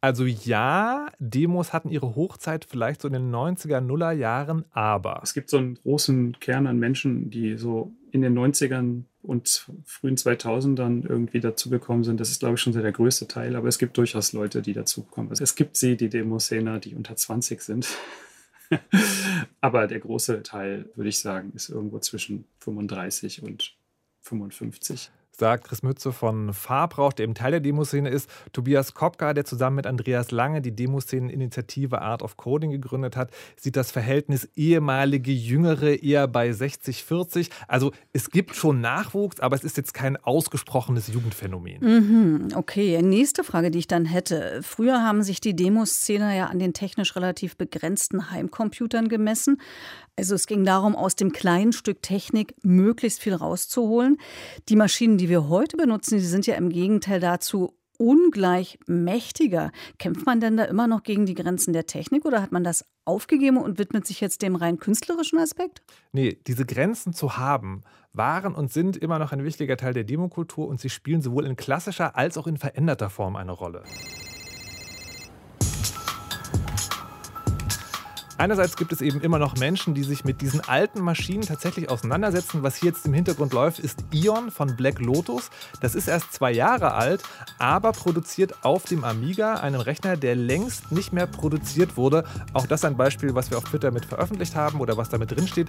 Also 0.00 0.24
ja, 0.24 1.08
Demos 1.18 1.72
hatten 1.72 1.88
ihre 1.88 2.14
Hochzeit 2.16 2.66
vielleicht 2.68 3.02
so 3.02 3.08
in 3.08 3.14
den 3.14 3.30
90er, 3.30 3.80
Nuller 3.80 4.12
Jahren, 4.12 4.64
aber. 4.72 5.20
Es 5.22 5.34
gibt 5.34 5.50
so 5.50 5.58
einen 5.58 5.76
großen 5.76 6.38
Kern 6.40 6.66
an 6.66 6.78
Menschen, 6.78 7.30
die 7.30 7.56
so 7.56 7.92
in 8.10 8.22
den 8.22 8.36
90ern 8.36 9.04
und 9.22 9.66
frühen 9.84 10.16
2000ern 10.16 11.08
irgendwie 11.08 11.40
dazugekommen 11.40 12.02
sind. 12.02 12.18
Das 12.18 12.30
ist, 12.30 12.40
glaube 12.40 12.56
ich, 12.56 12.60
schon 12.60 12.72
so 12.72 12.82
der 12.82 12.92
größte 12.92 13.28
Teil, 13.28 13.54
aber 13.54 13.68
es 13.68 13.78
gibt 13.78 13.96
durchaus 13.96 14.32
Leute, 14.32 14.62
die 14.62 14.72
dazukommen. 14.72 15.30
Also 15.30 15.44
es 15.44 15.54
gibt 15.54 15.76
sie, 15.76 15.96
die 15.96 16.08
Demoszene, 16.08 16.80
die 16.80 16.96
unter 16.96 17.14
20 17.14 17.62
sind. 17.62 17.88
aber 19.60 19.86
der 19.86 20.00
große 20.00 20.42
Teil, 20.42 20.90
würde 20.96 21.08
ich 21.08 21.20
sagen, 21.20 21.52
ist 21.54 21.68
irgendwo 21.68 22.00
zwischen 22.00 22.46
35 22.58 23.44
und 23.44 23.76
55 24.20 25.10
sagt 25.36 25.64
Chris 25.64 25.82
Mütze 25.82 26.12
von 26.12 26.52
Farbrauch, 26.52 27.12
der 27.12 27.24
eben 27.24 27.34
Teil 27.34 27.52
der 27.52 27.60
Demoszene 27.60 28.08
ist. 28.08 28.28
Tobias 28.52 28.94
Kopka, 28.94 29.34
der 29.34 29.44
zusammen 29.44 29.76
mit 29.76 29.86
Andreas 29.86 30.30
Lange 30.30 30.60
die 30.60 30.74
Demoszenen-Initiative 30.74 32.00
Art 32.00 32.22
of 32.22 32.36
Coding 32.36 32.70
gegründet 32.70 33.16
hat, 33.16 33.30
sieht 33.56 33.76
das 33.76 33.90
Verhältnis 33.90 34.48
ehemalige 34.54 35.32
Jüngere 35.32 36.02
eher 36.02 36.28
bei 36.28 36.50
60-40. 36.50 37.50
Also 37.68 37.92
es 38.12 38.30
gibt 38.30 38.54
schon 38.54 38.80
Nachwuchs, 38.80 39.40
aber 39.40 39.56
es 39.56 39.64
ist 39.64 39.76
jetzt 39.76 39.94
kein 39.94 40.16
ausgesprochenes 40.16 41.08
Jugendphänomen. 41.08 41.78
Mhm, 41.80 42.48
okay, 42.54 43.00
nächste 43.02 43.44
Frage, 43.44 43.70
die 43.70 43.78
ich 43.78 43.88
dann 43.88 44.04
hätte. 44.04 44.60
Früher 44.62 45.02
haben 45.02 45.22
sich 45.22 45.40
die 45.40 45.56
Demoszene 45.56 46.36
ja 46.36 46.46
an 46.46 46.58
den 46.58 46.74
technisch 46.74 47.16
relativ 47.16 47.56
begrenzten 47.56 48.30
Heimcomputern 48.30 49.08
gemessen. 49.08 49.58
Also 50.14 50.34
es 50.34 50.46
ging 50.46 50.64
darum, 50.64 50.94
aus 50.94 51.16
dem 51.16 51.32
kleinen 51.32 51.72
Stück 51.72 52.02
Technik 52.02 52.54
möglichst 52.62 53.20
viel 53.20 53.34
rauszuholen. 53.34 54.18
Die 54.68 54.76
Maschinen, 54.76 55.16
die 55.22 55.28
wir 55.28 55.48
heute 55.48 55.76
benutzen, 55.76 56.18
die 56.18 56.24
sind 56.24 56.48
ja 56.48 56.56
im 56.56 56.68
Gegenteil 56.68 57.20
dazu 57.20 57.78
ungleich 57.96 58.80
mächtiger. 58.88 59.70
Kämpft 60.00 60.26
man 60.26 60.40
denn 60.40 60.56
da 60.56 60.64
immer 60.64 60.88
noch 60.88 61.04
gegen 61.04 61.26
die 61.26 61.34
Grenzen 61.34 61.72
der 61.72 61.86
Technik 61.86 62.24
oder 62.24 62.42
hat 62.42 62.50
man 62.50 62.64
das 62.64 62.84
aufgegeben 63.04 63.58
und 63.58 63.78
widmet 63.78 64.04
sich 64.04 64.20
jetzt 64.20 64.42
dem 64.42 64.56
rein 64.56 64.78
künstlerischen 64.80 65.38
Aspekt? 65.38 65.80
Nee, 66.10 66.40
diese 66.48 66.66
Grenzen 66.66 67.12
zu 67.12 67.36
haben, 67.36 67.82
waren 68.12 68.56
und 68.56 68.72
sind 68.72 68.96
immer 68.96 69.20
noch 69.20 69.30
ein 69.30 69.44
wichtiger 69.44 69.76
Teil 69.76 69.94
der 69.94 70.02
Demokultur 70.02 70.66
und 70.66 70.80
sie 70.80 70.90
spielen 70.90 71.22
sowohl 71.22 71.46
in 71.46 71.54
klassischer 71.54 72.16
als 72.16 72.36
auch 72.36 72.48
in 72.48 72.56
veränderter 72.56 73.08
Form 73.08 73.36
eine 73.36 73.52
Rolle. 73.52 73.84
Einerseits 78.42 78.76
gibt 78.76 78.90
es 78.90 79.00
eben 79.00 79.20
immer 79.20 79.38
noch 79.38 79.56
Menschen, 79.56 79.94
die 79.94 80.02
sich 80.02 80.24
mit 80.24 80.40
diesen 80.40 80.62
alten 80.62 81.00
Maschinen 81.00 81.42
tatsächlich 81.42 81.88
auseinandersetzen. 81.88 82.64
Was 82.64 82.74
hier 82.74 82.88
jetzt 82.90 83.06
im 83.06 83.14
Hintergrund 83.14 83.52
läuft, 83.52 83.78
ist 83.78 84.02
Ion 84.10 84.50
von 84.50 84.74
Black 84.74 84.98
Lotus. 84.98 85.48
Das 85.80 85.94
ist 85.94 86.08
erst 86.08 86.32
zwei 86.32 86.50
Jahre 86.50 86.94
alt, 86.94 87.22
aber 87.60 87.92
produziert 87.92 88.64
auf 88.64 88.82
dem 88.82 89.04
Amiga, 89.04 89.54
einem 89.60 89.80
Rechner, 89.80 90.16
der 90.16 90.34
längst 90.34 90.90
nicht 90.90 91.12
mehr 91.12 91.28
produziert 91.28 91.96
wurde. 91.96 92.24
Auch 92.52 92.66
das 92.66 92.84
ein 92.84 92.96
Beispiel, 92.96 93.32
was 93.36 93.52
wir 93.52 93.58
auf 93.58 93.62
Twitter 93.62 93.92
mit 93.92 94.06
veröffentlicht 94.06 94.56
haben 94.56 94.80
oder 94.80 94.96
was 94.96 95.08
da 95.08 95.18
mit 95.18 95.30
drin 95.30 95.46
steht. 95.46 95.68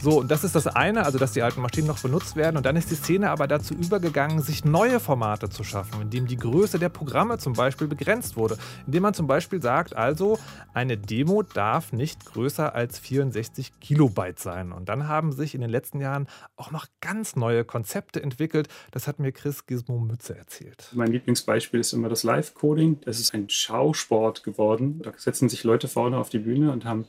So, 0.00 0.20
und 0.20 0.30
das 0.30 0.44
ist 0.44 0.54
das 0.54 0.68
eine, 0.68 1.04
also 1.04 1.18
dass 1.18 1.32
die 1.32 1.42
alten 1.42 1.60
Maschinen 1.60 1.88
noch 1.88 1.98
benutzt 1.98 2.36
werden. 2.36 2.56
Und 2.56 2.64
dann 2.64 2.76
ist 2.76 2.88
die 2.92 2.94
Szene 2.94 3.30
aber 3.30 3.48
dazu 3.48 3.74
übergegangen, 3.74 4.42
sich 4.42 4.64
neue 4.64 5.00
Formate 5.00 5.50
zu 5.50 5.64
schaffen, 5.64 6.00
indem 6.00 6.28
die 6.28 6.36
Größe 6.36 6.78
der 6.78 6.88
Programme 6.88 7.38
zum 7.38 7.54
Beispiel 7.54 7.88
begrenzt 7.88 8.36
wurde. 8.36 8.58
Indem 8.86 9.02
man 9.02 9.12
zum 9.12 9.26
Beispiel 9.26 9.60
sagt, 9.60 9.96
also 9.96 10.38
eine 10.72 10.96
Demo 10.96 11.42
darf 11.42 11.92
nicht 11.92 12.11
nicht 12.12 12.26
größer 12.26 12.74
als 12.74 12.98
64 12.98 13.80
Kilobyte 13.80 14.38
sein. 14.38 14.72
Und 14.72 14.88
dann 14.88 15.08
haben 15.08 15.32
sich 15.32 15.54
in 15.54 15.60
den 15.62 15.70
letzten 15.70 16.00
Jahren 16.00 16.26
auch 16.56 16.70
noch 16.70 16.86
ganz 17.00 17.36
neue 17.36 17.64
Konzepte 17.64 18.22
entwickelt. 18.22 18.68
Das 18.90 19.06
hat 19.06 19.18
mir 19.18 19.32
Chris 19.32 19.66
Gizmo 19.66 19.98
Mütze 19.98 20.36
erzählt. 20.36 20.90
Mein 20.92 21.10
Lieblingsbeispiel 21.10 21.80
ist 21.80 21.92
immer 21.92 22.08
das 22.08 22.22
Live-Coding. 22.22 23.00
Das 23.04 23.18
ist 23.18 23.32
ein 23.34 23.48
Schausport 23.48 24.44
geworden. 24.44 25.00
Da 25.02 25.12
setzen 25.16 25.48
sich 25.48 25.64
Leute 25.64 25.88
vorne 25.88 26.18
auf 26.18 26.28
die 26.28 26.40
Bühne 26.40 26.70
und 26.72 26.84
haben 26.84 27.06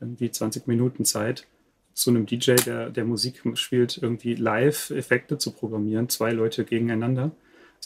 irgendwie 0.00 0.30
20 0.30 0.66
Minuten 0.66 1.04
Zeit, 1.04 1.46
zu 1.92 2.10
einem 2.10 2.26
DJ, 2.26 2.56
der, 2.56 2.90
der 2.90 3.04
Musik 3.04 3.42
spielt, 3.54 3.98
irgendwie 4.00 4.34
Live-Effekte 4.34 5.38
zu 5.38 5.50
programmieren. 5.50 6.08
Zwei 6.10 6.30
Leute 6.30 6.64
gegeneinander. 6.64 7.30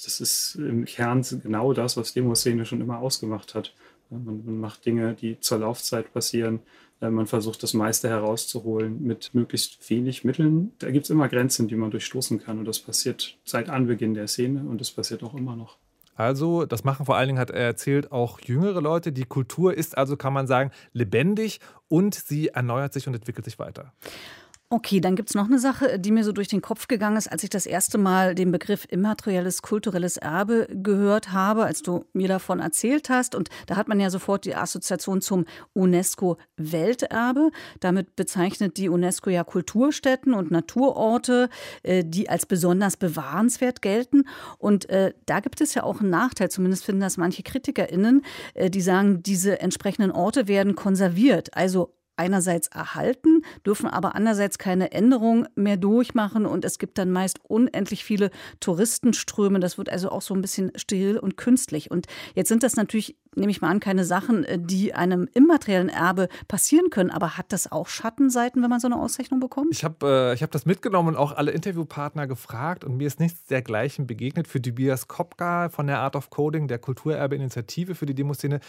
Das 0.03 0.21
ist 0.21 0.57
im 0.57 0.85
Kern 0.85 1.25
genau 1.43 1.73
das, 1.73 1.97
was 1.97 2.13
Demoszene 2.13 2.67
schon 2.67 2.81
immer 2.81 2.99
ausgemacht 2.99 3.55
hat. 3.55 3.73
Man, 4.11 4.61
macht 4.61 4.85
Dinge, 4.85 5.15
die 5.15 5.39
zur 5.41 5.59
Laufzeit 5.59 6.13
passieren. 6.13 6.61
Äh, 7.01 7.11
man 7.11 7.27
versucht 7.27 7.63
das 7.63 7.75
meiste 7.75 8.09
herauszuholen 8.09 9.03
mit 9.03 9.35
möglichst 9.35 9.89
wenig 9.89 10.25
Mitteln. 10.25 10.73
Da 10.79 10.91
gibt 10.91 11.05
es 11.05 11.11
immer 11.11 11.29
Grenzen, 11.29 11.69
die 11.69 11.77
man 11.77 11.91
durchstoßen 11.91 12.43
kann. 12.43 12.59
Und 12.59 12.65
das 12.65 12.81
passiert 12.81 13.39
seit 13.45 13.69
Anbeginn 13.69 14.15
der 14.15 14.29
Szene 14.29 14.61
und 14.61 14.81
das 14.81 14.91
passiert 14.91 15.23
auch 15.23 15.35
immer 15.35 15.57
noch. 15.57 15.79
Also, 16.17 16.67
das 16.67 16.85
machen 16.85 17.07
vor 17.07 17.17
allen 17.17 17.29
Dingen, 17.29 17.39
hat 17.39 17.51
er 17.51 17.65
erzählt, 17.65 18.13
auch 18.13 18.41
jüngere 18.41 18.83
Leute. 18.83 19.11
Die 19.11 19.25
Kultur 19.25 19.75
ist 19.75 19.97
also, 19.97 20.19
kann 20.19 20.35
man 20.35 20.47
sagen, 20.47 20.71
lebendig 20.93 21.61
und 21.89 22.15
sie 22.15 22.49
erneuert 22.49 22.93
sich 22.93 23.07
und 23.07 23.15
entwickelt 23.15 23.47
sich 23.47 23.59
weiter. 23.59 23.95
Okay, 24.73 25.01
dann 25.01 25.17
gibt 25.17 25.31
es 25.31 25.35
noch 25.35 25.47
eine 25.47 25.59
Sache, 25.59 25.99
die 25.99 26.13
mir 26.13 26.23
so 26.23 26.31
durch 26.31 26.47
den 26.47 26.63
Kopf 26.63 26.87
gegangen 26.87 27.17
ist, 27.17 27.27
als 27.27 27.43
ich 27.43 27.51
das 27.51 27.67
erste 27.67 27.99
Mal 27.99 28.37
den 28.37 28.53
Begriff 28.53 28.87
immaterielles 28.89 29.63
kulturelles 29.63 30.17
Erbe 30.17 30.69
gehört 30.71 31.33
habe, 31.33 31.65
als 31.65 31.83
du 31.83 32.05
mir 32.13 32.29
davon 32.29 32.61
erzählt 32.61 33.11
hast. 33.11 33.35
Und 33.35 33.49
da 33.67 33.75
hat 33.75 33.89
man 33.89 33.99
ja 33.99 34.11
sofort 34.11 34.45
die 34.45 34.55
Assoziation 34.55 35.23
zum 35.23 35.45
UNESCO-Welterbe. 35.73 37.51
Damit 37.81 38.15
bezeichnet 38.15 38.77
die 38.77 38.89
UNESCO 38.89 39.31
ja 39.31 39.43
Kulturstätten 39.43 40.35
und 40.35 40.53
Naturorte, 40.53 41.49
äh, 41.83 42.05
die 42.07 42.29
als 42.29 42.47
besonders 42.47 42.97
bewahrenswert 42.97 43.83
gelten. 43.83 44.23
Und 44.59 44.89
äh, 44.89 45.15
da 45.27 45.41
gibt 45.41 45.61
es 45.61 45.75
ja 45.75 45.83
auch 45.83 45.99
einen 45.99 46.11
Nachteil, 46.11 46.49
zumindest 46.49 46.85
finden 46.85 47.01
das 47.01 47.17
manche 47.17 47.43
KritikerInnen, 47.43 48.23
äh, 48.55 48.71
die 48.71 48.83
sagen, 48.83 49.25
diese 49.25 49.61
entsprechenden 49.61 50.13
Orte 50.13 50.47
werden 50.47 50.77
konserviert. 50.77 51.57
Also 51.57 51.97
einerseits 52.21 52.69
erhalten, 52.69 53.43
dürfen 53.65 53.87
aber 53.87 54.15
andererseits 54.15 54.59
keine 54.59 54.93
Änderung 54.93 55.47
mehr 55.55 55.79
durchmachen 55.79 56.45
und 56.45 56.65
es 56.67 56.79
gibt 56.79 56.99
dann 56.99 57.11
meist 57.11 57.41
unendlich 57.49 58.05
viele 58.05 58.31
Touristenströme. 58.61 59.59
Das 59.59 59.79
wird 59.79 59.89
also 59.89 60.11
auch 60.11 60.21
so 60.21 60.35
ein 60.35 60.43
bisschen 60.43 60.71
steril 60.77 61.19
und 61.19 61.39
künstlich. 61.39 61.91
Und 61.91 62.07
jetzt 62.35 62.49
sind 62.49 62.63
das 62.63 62.77
natürlich, 62.77 63.17
nehme 63.35 63.51
ich 63.51 63.63
mal 63.63 63.71
an, 63.71 63.81
keine 63.81 64.05
Sachen, 64.05 64.45
äh, 64.45 64.59
die 64.61 64.93
einem 64.95 65.29
immateriellen 65.33 65.89
Erbe 65.89 66.29
passieren 66.47 66.91
können. 66.91 67.11
Aber 67.11 67.39
hat 67.39 67.53
das 67.53 67.73
auch 67.73 67.89
Schattenseiten, 67.89 68.63
wenn 68.63 68.71
man 68.71 68.81
so 68.81 68.89
eine 68.89 68.97
Auszeichnung 68.97 69.41
bekommt? 69.41 69.69
Ich 69.73 69.83
habe 69.83 70.35
äh, 70.35 70.43
hab 70.43 70.51
das 70.51 70.67
mitgenommen 70.67 71.09
und 71.09 71.17
auch 71.17 71.33
alle 71.33 71.53
Interviewpartner 71.53 72.27
gefragt 72.27 72.85
und 72.85 72.99
mir 72.99 73.07
ist 73.07 73.21
nichts 73.21 73.47
dergleichen 73.47 74.07
begegnet. 74.07 74.47
Für 74.47 74.61
Tobias 74.61 75.09
Kopka 75.09 75.71
von 75.71 75.87
der 75.87 76.01
Art 76.01 76.17
of 76.17 76.29
Coding, 76.29 76.69
der 76.69 76.79
Kulturerbe-Initiative 76.79 77.95
für 77.95 78.07
die 78.07 78.15
Demoszene, 78.15 78.61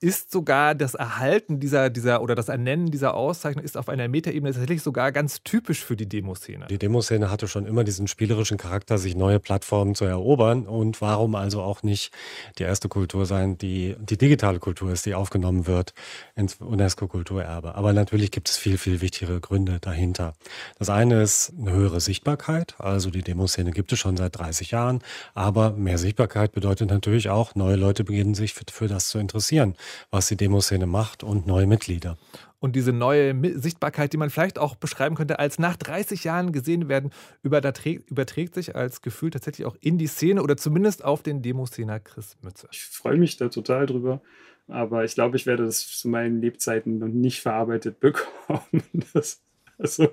ist 0.00 0.30
sogar 0.30 0.74
das 0.74 0.94
Erhalten 0.94 1.58
dieser, 1.58 1.88
dieser 1.88 2.20
oder 2.20 2.34
das 2.34 2.50
Ernennen 2.50 2.90
dieser 2.90 3.14
Auszeichnung 3.14 3.64
ist 3.64 3.78
auf 3.78 3.88
einer 3.88 4.08
Metaebene 4.08 4.52
tatsächlich 4.52 4.82
sogar 4.82 5.10
ganz 5.10 5.42
typisch 5.42 5.82
für 5.82 5.96
die 5.96 6.06
Demoszene. 6.06 6.66
Die 6.66 6.78
Demoszene 6.78 7.30
hatte 7.30 7.48
schon 7.48 7.64
immer 7.64 7.82
diesen 7.82 8.06
spielerischen 8.06 8.58
Charakter, 8.58 8.98
sich 8.98 9.16
neue 9.16 9.40
Plattformen 9.40 9.94
zu 9.94 10.04
erobern. 10.04 10.66
Und 10.66 11.00
warum 11.00 11.34
also 11.34 11.62
auch 11.62 11.82
nicht 11.82 12.12
die 12.58 12.64
erste 12.64 12.88
Kultur 12.88 13.24
sein, 13.24 13.56
die 13.56 13.96
die 13.98 14.18
digitale 14.18 14.58
Kultur 14.58 14.92
ist, 14.92 15.06
die 15.06 15.14
aufgenommen 15.14 15.66
wird 15.66 15.94
ins 16.34 16.56
UNESCO-Kulturerbe. 16.56 17.74
Aber 17.74 17.94
natürlich 17.94 18.30
gibt 18.30 18.50
es 18.50 18.58
viel, 18.58 18.76
viel 18.76 19.00
wichtigere 19.00 19.40
Gründe 19.40 19.78
dahinter. 19.80 20.34
Das 20.78 20.90
eine 20.90 21.22
ist 21.22 21.54
eine 21.58 21.72
höhere 21.72 22.00
Sichtbarkeit. 22.00 22.74
Also 22.78 23.08
die 23.08 23.22
Demoszene 23.22 23.70
gibt 23.70 23.92
es 23.92 23.98
schon 23.98 24.18
seit 24.18 24.36
30 24.36 24.72
Jahren. 24.72 25.00
Aber 25.32 25.70
mehr 25.70 25.96
Sichtbarkeit 25.96 26.52
bedeutet 26.52 26.90
natürlich 26.90 27.30
auch, 27.30 27.54
neue 27.54 27.76
Leute 27.76 28.04
beginnen 28.04 28.34
sich 28.34 28.52
für, 28.52 28.64
für 28.70 28.88
das 28.88 29.08
zu 29.08 29.18
interessieren 29.18 29.74
was 30.10 30.28
die 30.28 30.36
Demoszene 30.36 30.86
macht 30.86 31.22
und 31.22 31.46
neue 31.46 31.66
Mitglieder. 31.66 32.16
Und 32.58 32.74
diese 32.74 32.92
neue 32.92 33.60
Sichtbarkeit, 33.60 34.12
die 34.12 34.16
man 34.16 34.30
vielleicht 34.30 34.58
auch 34.58 34.76
beschreiben 34.76 35.14
könnte, 35.14 35.38
als 35.38 35.58
nach 35.58 35.76
30 35.76 36.24
Jahren 36.24 36.52
gesehen 36.52 36.88
werden, 36.88 37.10
überträgt 37.42 38.54
sich 38.54 38.74
als 38.74 39.02
Gefühl 39.02 39.30
tatsächlich 39.30 39.66
auch 39.66 39.76
in 39.80 39.98
die 39.98 40.06
Szene 40.06 40.42
oder 40.42 40.56
zumindest 40.56 41.04
auf 41.04 41.22
den 41.22 41.42
Demoszener 41.42 42.00
Chris 42.00 42.36
Mütze. 42.42 42.66
Ich 42.72 42.84
freue 42.84 43.18
mich 43.18 43.36
da 43.36 43.48
total 43.50 43.86
drüber, 43.86 44.22
aber 44.68 45.04
ich 45.04 45.14
glaube, 45.14 45.36
ich 45.36 45.46
werde 45.46 45.64
das 45.64 45.86
zu 45.86 46.08
meinen 46.08 46.40
Lebzeiten 46.40 46.98
noch 46.98 47.08
nicht 47.08 47.40
verarbeitet 47.40 48.00
bekommen. 48.00 48.82
Das, 49.12 49.42
also, 49.78 50.08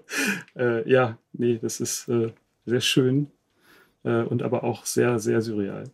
äh, 0.56 0.88
ja, 0.90 1.18
nee, 1.32 1.60
das 1.62 1.80
ist 1.80 2.10
äh, 2.10 2.32
sehr 2.66 2.82
schön 2.82 3.32
äh, 4.04 4.22
und 4.22 4.44
aber 4.44 4.64
auch 4.64 4.86
sehr, 4.86 5.18
sehr 5.20 5.42
surreal. 5.42 5.86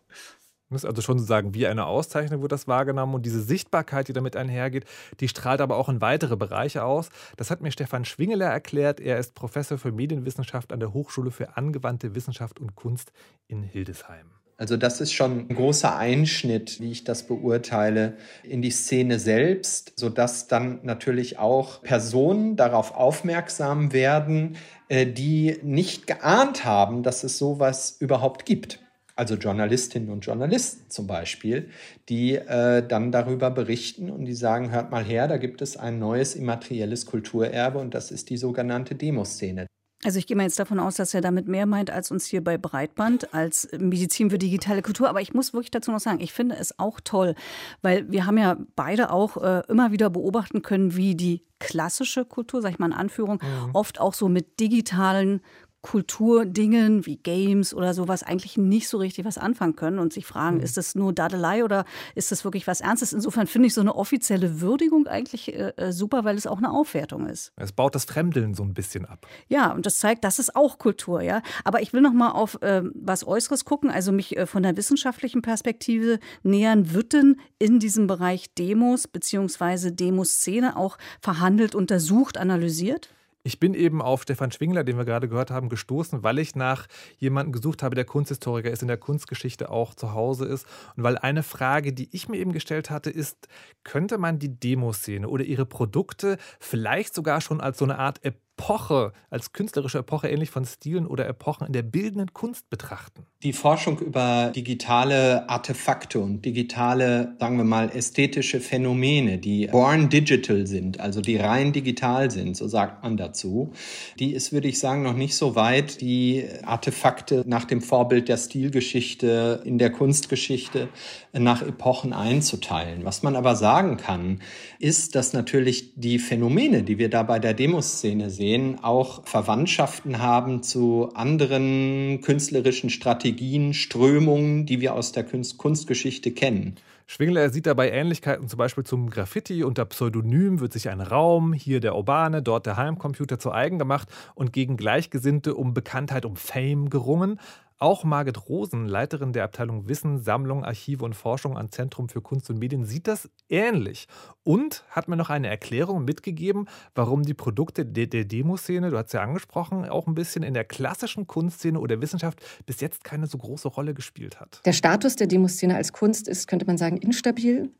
Also 0.70 1.02
schon 1.02 1.18
sagen, 1.18 1.52
wie 1.54 1.66
eine 1.66 1.86
Auszeichnung 1.86 2.42
wird 2.42 2.52
das 2.52 2.68
wahrgenommen 2.68 3.14
und 3.14 3.26
diese 3.26 3.42
Sichtbarkeit, 3.42 4.06
die 4.06 4.12
damit 4.12 4.36
einhergeht, 4.36 4.84
die 5.18 5.26
strahlt 5.26 5.60
aber 5.60 5.76
auch 5.76 5.88
in 5.88 6.00
weitere 6.00 6.36
Bereiche 6.36 6.84
aus. 6.84 7.08
Das 7.36 7.50
hat 7.50 7.60
mir 7.60 7.72
Stefan 7.72 8.04
Schwingeler 8.04 8.46
erklärt. 8.46 9.00
Er 9.00 9.18
ist 9.18 9.34
Professor 9.34 9.78
für 9.78 9.90
Medienwissenschaft 9.90 10.72
an 10.72 10.78
der 10.78 10.94
Hochschule 10.94 11.32
für 11.32 11.56
angewandte 11.56 12.14
Wissenschaft 12.14 12.60
und 12.60 12.76
Kunst 12.76 13.12
in 13.48 13.64
Hildesheim. 13.64 14.26
Also 14.58 14.76
das 14.76 15.00
ist 15.00 15.14
schon 15.14 15.48
ein 15.48 15.56
großer 15.56 15.96
Einschnitt, 15.96 16.80
wie 16.80 16.92
ich 16.92 17.02
das 17.02 17.26
beurteile, 17.26 18.18
in 18.44 18.60
die 18.60 18.70
Szene 18.70 19.18
selbst, 19.18 19.94
sodass 19.96 20.48
dann 20.48 20.80
natürlich 20.82 21.38
auch 21.38 21.82
Personen 21.82 22.56
darauf 22.56 22.94
aufmerksam 22.94 23.94
werden, 23.94 24.56
äh, 24.88 25.06
die 25.06 25.58
nicht 25.62 26.06
geahnt 26.06 26.66
haben, 26.66 27.02
dass 27.02 27.24
es 27.24 27.38
sowas 27.38 27.96
überhaupt 28.00 28.44
gibt 28.44 28.80
also 29.20 29.34
Journalistinnen 29.34 30.08
und 30.08 30.24
Journalisten 30.24 30.88
zum 30.88 31.06
Beispiel, 31.06 31.68
die 32.08 32.36
äh, 32.36 32.82
dann 32.86 33.12
darüber 33.12 33.50
berichten 33.50 34.10
und 34.10 34.24
die 34.24 34.32
sagen, 34.32 34.70
hört 34.70 34.90
mal 34.90 35.04
her, 35.04 35.28
da 35.28 35.36
gibt 35.36 35.60
es 35.60 35.76
ein 35.76 35.98
neues 35.98 36.34
immaterielles 36.34 37.04
Kulturerbe 37.04 37.78
und 37.78 37.92
das 37.92 38.10
ist 38.12 38.30
die 38.30 38.38
sogenannte 38.38 38.94
Demoszene. 38.94 39.66
Also 40.02 40.18
ich 40.18 40.26
gehe 40.26 40.38
mal 40.38 40.44
jetzt 40.44 40.58
davon 40.58 40.80
aus, 40.80 40.94
dass 40.94 41.12
er 41.12 41.20
damit 41.20 41.48
mehr 41.48 41.66
meint 41.66 41.90
als 41.90 42.10
uns 42.10 42.24
hier 42.24 42.42
bei 42.42 42.56
Breitband, 42.56 43.34
als 43.34 43.68
Medizin 43.78 44.30
für 44.30 44.38
digitale 44.38 44.80
Kultur. 44.80 45.10
Aber 45.10 45.20
ich 45.20 45.34
muss 45.34 45.52
wirklich 45.52 45.70
dazu 45.70 45.92
noch 45.92 46.00
sagen, 46.00 46.20
ich 46.20 46.32
finde 46.32 46.56
es 46.56 46.78
auch 46.78 47.00
toll, 47.04 47.34
weil 47.82 48.10
wir 48.10 48.24
haben 48.24 48.38
ja 48.38 48.56
beide 48.74 49.10
auch 49.10 49.36
äh, 49.36 49.62
immer 49.68 49.92
wieder 49.92 50.08
beobachten 50.08 50.62
können, 50.62 50.96
wie 50.96 51.14
die 51.14 51.44
klassische 51.58 52.24
Kultur, 52.24 52.62
sag 52.62 52.70
ich 52.70 52.78
mal 52.78 52.86
in 52.86 52.94
Anführung, 52.94 53.42
mhm. 53.42 53.74
oft 53.74 54.00
auch 54.00 54.14
so 54.14 54.30
mit 54.30 54.58
digitalen 54.58 55.42
Kulturdingen 55.82 57.06
wie 57.06 57.16
Games 57.16 57.72
oder 57.72 57.94
sowas 57.94 58.22
eigentlich 58.22 58.58
nicht 58.58 58.88
so 58.88 58.98
richtig 58.98 59.24
was 59.24 59.38
anfangen 59.38 59.76
können 59.76 59.98
und 59.98 60.12
sich 60.12 60.26
fragen, 60.26 60.56
mhm. 60.58 60.62
ist 60.62 60.76
das 60.76 60.94
nur 60.94 61.12
Dadelei 61.12 61.64
oder 61.64 61.84
ist 62.14 62.30
das 62.30 62.44
wirklich 62.44 62.66
was 62.66 62.80
Ernstes? 62.80 63.12
Insofern 63.12 63.46
finde 63.46 63.68
ich 63.68 63.74
so 63.74 63.80
eine 63.80 63.94
offizielle 63.94 64.60
Würdigung 64.60 65.06
eigentlich 65.06 65.54
äh, 65.54 65.72
äh, 65.76 65.92
super, 65.92 66.24
weil 66.24 66.36
es 66.36 66.46
auch 66.46 66.58
eine 66.58 66.70
Aufwertung 66.70 67.26
ist. 67.26 67.52
Es 67.56 67.72
baut 67.72 67.94
das 67.94 68.04
Fremdeln 68.04 68.54
so 68.54 68.62
ein 68.62 68.74
bisschen 68.74 69.06
ab. 69.06 69.26
Ja, 69.48 69.72
und 69.72 69.86
das 69.86 69.98
zeigt, 69.98 70.24
das 70.24 70.38
ist 70.38 70.54
auch 70.54 70.78
Kultur, 70.78 71.22
ja. 71.22 71.42
Aber 71.64 71.80
ich 71.80 71.92
will 71.92 72.02
noch 72.02 72.12
mal 72.12 72.32
auf 72.32 72.60
äh, 72.62 72.82
was 72.94 73.26
Äußeres 73.26 73.64
gucken, 73.64 73.90
also 73.90 74.12
mich 74.12 74.36
äh, 74.36 74.46
von 74.46 74.62
der 74.62 74.76
wissenschaftlichen 74.76 75.40
Perspektive 75.40 76.18
nähern. 76.42 76.92
Wird 76.92 77.14
denn 77.14 77.36
in 77.58 77.78
diesem 77.78 78.06
Bereich 78.06 78.54
Demos 78.54 79.08
bzw. 79.08 79.90
Demoszene 79.90 80.76
auch 80.76 80.98
verhandelt, 81.20 81.74
untersucht, 81.74 82.36
analysiert? 82.36 83.10
Ich 83.42 83.58
bin 83.58 83.72
eben 83.72 84.02
auf 84.02 84.22
Stefan 84.22 84.52
Schwingler, 84.52 84.84
den 84.84 84.98
wir 84.98 85.06
gerade 85.06 85.28
gehört 85.28 85.50
haben, 85.50 85.70
gestoßen, 85.70 86.22
weil 86.22 86.38
ich 86.38 86.56
nach 86.56 86.86
jemandem 87.16 87.52
gesucht 87.52 87.82
habe, 87.82 87.94
der 87.94 88.04
Kunsthistoriker 88.04 88.70
ist, 88.70 88.82
in 88.82 88.88
der 88.88 88.98
Kunstgeschichte 88.98 89.70
auch 89.70 89.94
zu 89.94 90.12
Hause 90.12 90.44
ist. 90.44 90.66
Und 90.96 91.04
weil 91.04 91.16
eine 91.16 91.42
Frage, 91.42 91.94
die 91.94 92.08
ich 92.12 92.28
mir 92.28 92.36
eben 92.36 92.52
gestellt 92.52 92.90
hatte, 92.90 93.08
ist, 93.08 93.48
könnte 93.82 94.18
man 94.18 94.38
die 94.38 94.60
Demoszene 94.60 95.26
oder 95.26 95.44
ihre 95.44 95.64
Produkte 95.64 96.36
vielleicht 96.58 97.14
sogar 97.14 97.40
schon 97.40 97.62
als 97.62 97.78
so 97.78 97.86
eine 97.86 97.98
Art 97.98 98.22
Epoche, 98.60 99.12
als 99.30 99.52
künstlerische 99.52 99.98
Epoche 99.98 100.28
ähnlich 100.28 100.50
von 100.50 100.66
Stilen 100.66 101.06
oder 101.06 101.26
Epochen 101.26 101.66
in 101.66 101.72
der 101.72 101.82
bildenden 101.82 102.32
Kunst 102.34 102.68
betrachten? 102.68 103.24
Die 103.42 103.54
Forschung 103.54 103.98
über 103.98 104.52
digitale 104.54 105.48
Artefakte 105.48 106.20
und 106.20 106.44
digitale, 106.44 107.36
sagen 107.40 107.56
wir 107.56 107.64
mal, 107.64 107.90
ästhetische 107.90 108.60
Phänomene, 108.60 109.38
die 109.38 109.66
born 109.68 110.10
digital 110.10 110.66
sind, 110.66 111.00
also 111.00 111.22
die 111.22 111.36
rein 111.36 111.72
digital 111.72 112.30
sind, 112.30 112.54
so 112.54 112.68
sagt 112.68 113.02
man 113.02 113.16
dazu, 113.16 113.72
die 114.18 114.34
ist, 114.34 114.52
würde 114.52 114.68
ich 114.68 114.78
sagen, 114.78 115.02
noch 115.02 115.16
nicht 115.16 115.36
so 115.36 115.56
weit, 115.56 116.02
die 116.02 116.44
Artefakte 116.62 117.44
nach 117.46 117.64
dem 117.64 117.80
Vorbild 117.80 118.28
der 118.28 118.36
Stilgeschichte 118.36 119.62
in 119.64 119.78
der 119.78 119.90
Kunstgeschichte 119.90 120.88
nach 121.32 121.62
Epochen 121.62 122.12
einzuteilen. 122.12 123.04
Was 123.04 123.22
man 123.22 123.36
aber 123.36 123.56
sagen 123.56 123.96
kann, 123.96 124.42
ist, 124.78 125.14
dass 125.14 125.32
natürlich 125.32 125.94
die 125.96 126.18
Phänomene, 126.18 126.82
die 126.82 126.98
wir 126.98 127.08
da 127.08 127.22
bei 127.22 127.38
der 127.38 127.54
Demoszene 127.54 128.28
sehen, 128.28 128.49
auch 128.82 129.26
Verwandtschaften 129.26 130.18
haben 130.18 130.62
zu 130.62 131.10
anderen 131.14 132.20
künstlerischen 132.22 132.90
Strategien, 132.90 133.10
Strategien, 133.30 133.74
Strömungen, 133.74 134.66
die 134.66 134.80
wir 134.80 134.94
aus 134.94 135.12
der 135.12 135.24
Kunst 135.24 135.58
Kunstgeschichte 135.58 136.30
kennen. 136.30 136.76
Schwingler 137.06 137.50
sieht 137.50 137.66
dabei 137.66 137.90
Ähnlichkeiten 137.90 138.48
zum 138.48 138.58
Beispiel 138.58 138.84
zum 138.84 139.10
Graffiti. 139.10 139.64
Unter 139.64 139.84
Pseudonym 139.84 140.60
wird 140.60 140.72
sich 140.72 140.88
ein 140.88 141.00
Raum, 141.00 141.52
hier 141.52 141.80
der 141.80 141.96
urbane, 141.96 142.40
dort 142.40 142.66
der 142.66 142.76
Heimcomputer 142.76 143.38
zu 143.38 143.52
eigen 143.52 143.78
gemacht 143.78 144.08
und 144.34 144.52
gegen 144.52 144.76
Gleichgesinnte 144.76 145.54
um 145.54 145.74
Bekanntheit, 145.74 146.24
um 146.24 146.36
Fame 146.36 146.88
gerungen. 146.88 147.40
Auch 147.82 148.04
Margit 148.04 148.46
Rosen, 148.46 148.86
Leiterin 148.86 149.32
der 149.32 149.42
Abteilung 149.42 149.88
Wissen, 149.88 150.18
Sammlung, 150.18 150.66
Archive 150.66 151.02
und 151.02 151.14
Forschung 151.14 151.56
am 151.56 151.72
Zentrum 151.72 152.10
für 152.10 152.20
Kunst 152.20 152.50
und 152.50 152.58
Medien, 152.58 152.84
sieht 152.84 153.08
das 153.08 153.30
ähnlich 153.48 154.06
und 154.42 154.84
hat 154.90 155.08
mir 155.08 155.16
noch 155.16 155.30
eine 155.30 155.48
Erklärung 155.48 156.04
mitgegeben, 156.04 156.68
warum 156.94 157.22
die 157.22 157.32
Produkte 157.32 157.86
der, 157.86 158.06
der 158.06 158.26
Demoszene, 158.26 158.90
du 158.90 158.98
hast 158.98 159.14
ja 159.14 159.22
angesprochen, 159.22 159.86
auch 159.88 160.06
ein 160.06 160.14
bisschen 160.14 160.42
in 160.42 160.52
der 160.52 160.64
klassischen 160.64 161.26
Kunstszene 161.26 161.80
oder 161.80 162.02
Wissenschaft 162.02 162.44
bis 162.66 162.82
jetzt 162.82 163.02
keine 163.02 163.26
so 163.26 163.38
große 163.38 163.68
Rolle 163.68 163.94
gespielt 163.94 164.38
hat. 164.40 164.60
Der 164.66 164.74
Status 164.74 165.16
der 165.16 165.26
Demoszene 165.26 165.74
als 165.74 165.94
Kunst 165.94 166.28
ist, 166.28 166.48
könnte 166.48 166.66
man 166.66 166.76
sagen, 166.76 166.98
instabil 166.98 167.70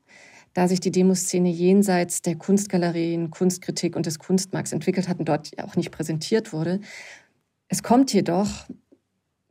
da 0.52 0.66
sich 0.66 0.80
die 0.80 0.90
Demoszene 0.90 1.48
jenseits 1.48 2.22
der 2.22 2.34
Kunstgalerien, 2.34 3.30
Kunstkritik 3.30 3.94
und 3.94 4.06
des 4.06 4.18
Kunstmarkts 4.18 4.72
entwickelt 4.72 5.08
hat 5.08 5.20
und 5.20 5.28
dort 5.28 5.50
auch 5.62 5.76
nicht 5.76 5.92
präsentiert 5.92 6.52
wurde. 6.52 6.80
Es 7.68 7.84
kommt 7.84 8.12
jedoch 8.12 8.66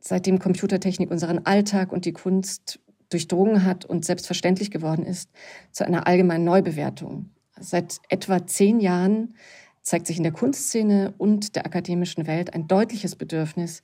seitdem 0.00 0.38
Computertechnik 0.38 1.10
unseren 1.10 1.46
Alltag 1.46 1.92
und 1.92 2.04
die 2.04 2.12
Kunst 2.12 2.80
durchdrungen 3.10 3.64
hat 3.64 3.84
und 3.84 4.04
selbstverständlich 4.04 4.70
geworden 4.70 5.04
ist, 5.04 5.30
zu 5.72 5.84
einer 5.84 6.06
allgemeinen 6.06 6.44
Neubewertung. 6.44 7.30
Seit 7.58 8.00
etwa 8.08 8.46
zehn 8.46 8.80
Jahren 8.80 9.34
zeigt 9.82 10.06
sich 10.06 10.16
in 10.16 10.22
der 10.22 10.32
Kunstszene 10.32 11.14
und 11.18 11.56
der 11.56 11.66
akademischen 11.66 12.26
Welt 12.26 12.54
ein 12.54 12.68
deutliches 12.68 13.16
Bedürfnis, 13.16 13.82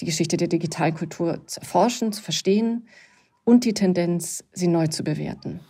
die 0.00 0.04
Geschichte 0.04 0.36
der 0.36 0.48
Digitalkultur 0.48 1.46
zu 1.46 1.60
erforschen, 1.60 2.12
zu 2.12 2.22
verstehen 2.22 2.86
und 3.44 3.64
die 3.64 3.74
Tendenz, 3.74 4.44
sie 4.52 4.68
neu 4.68 4.86
zu 4.86 5.02
bewerten. 5.02 5.60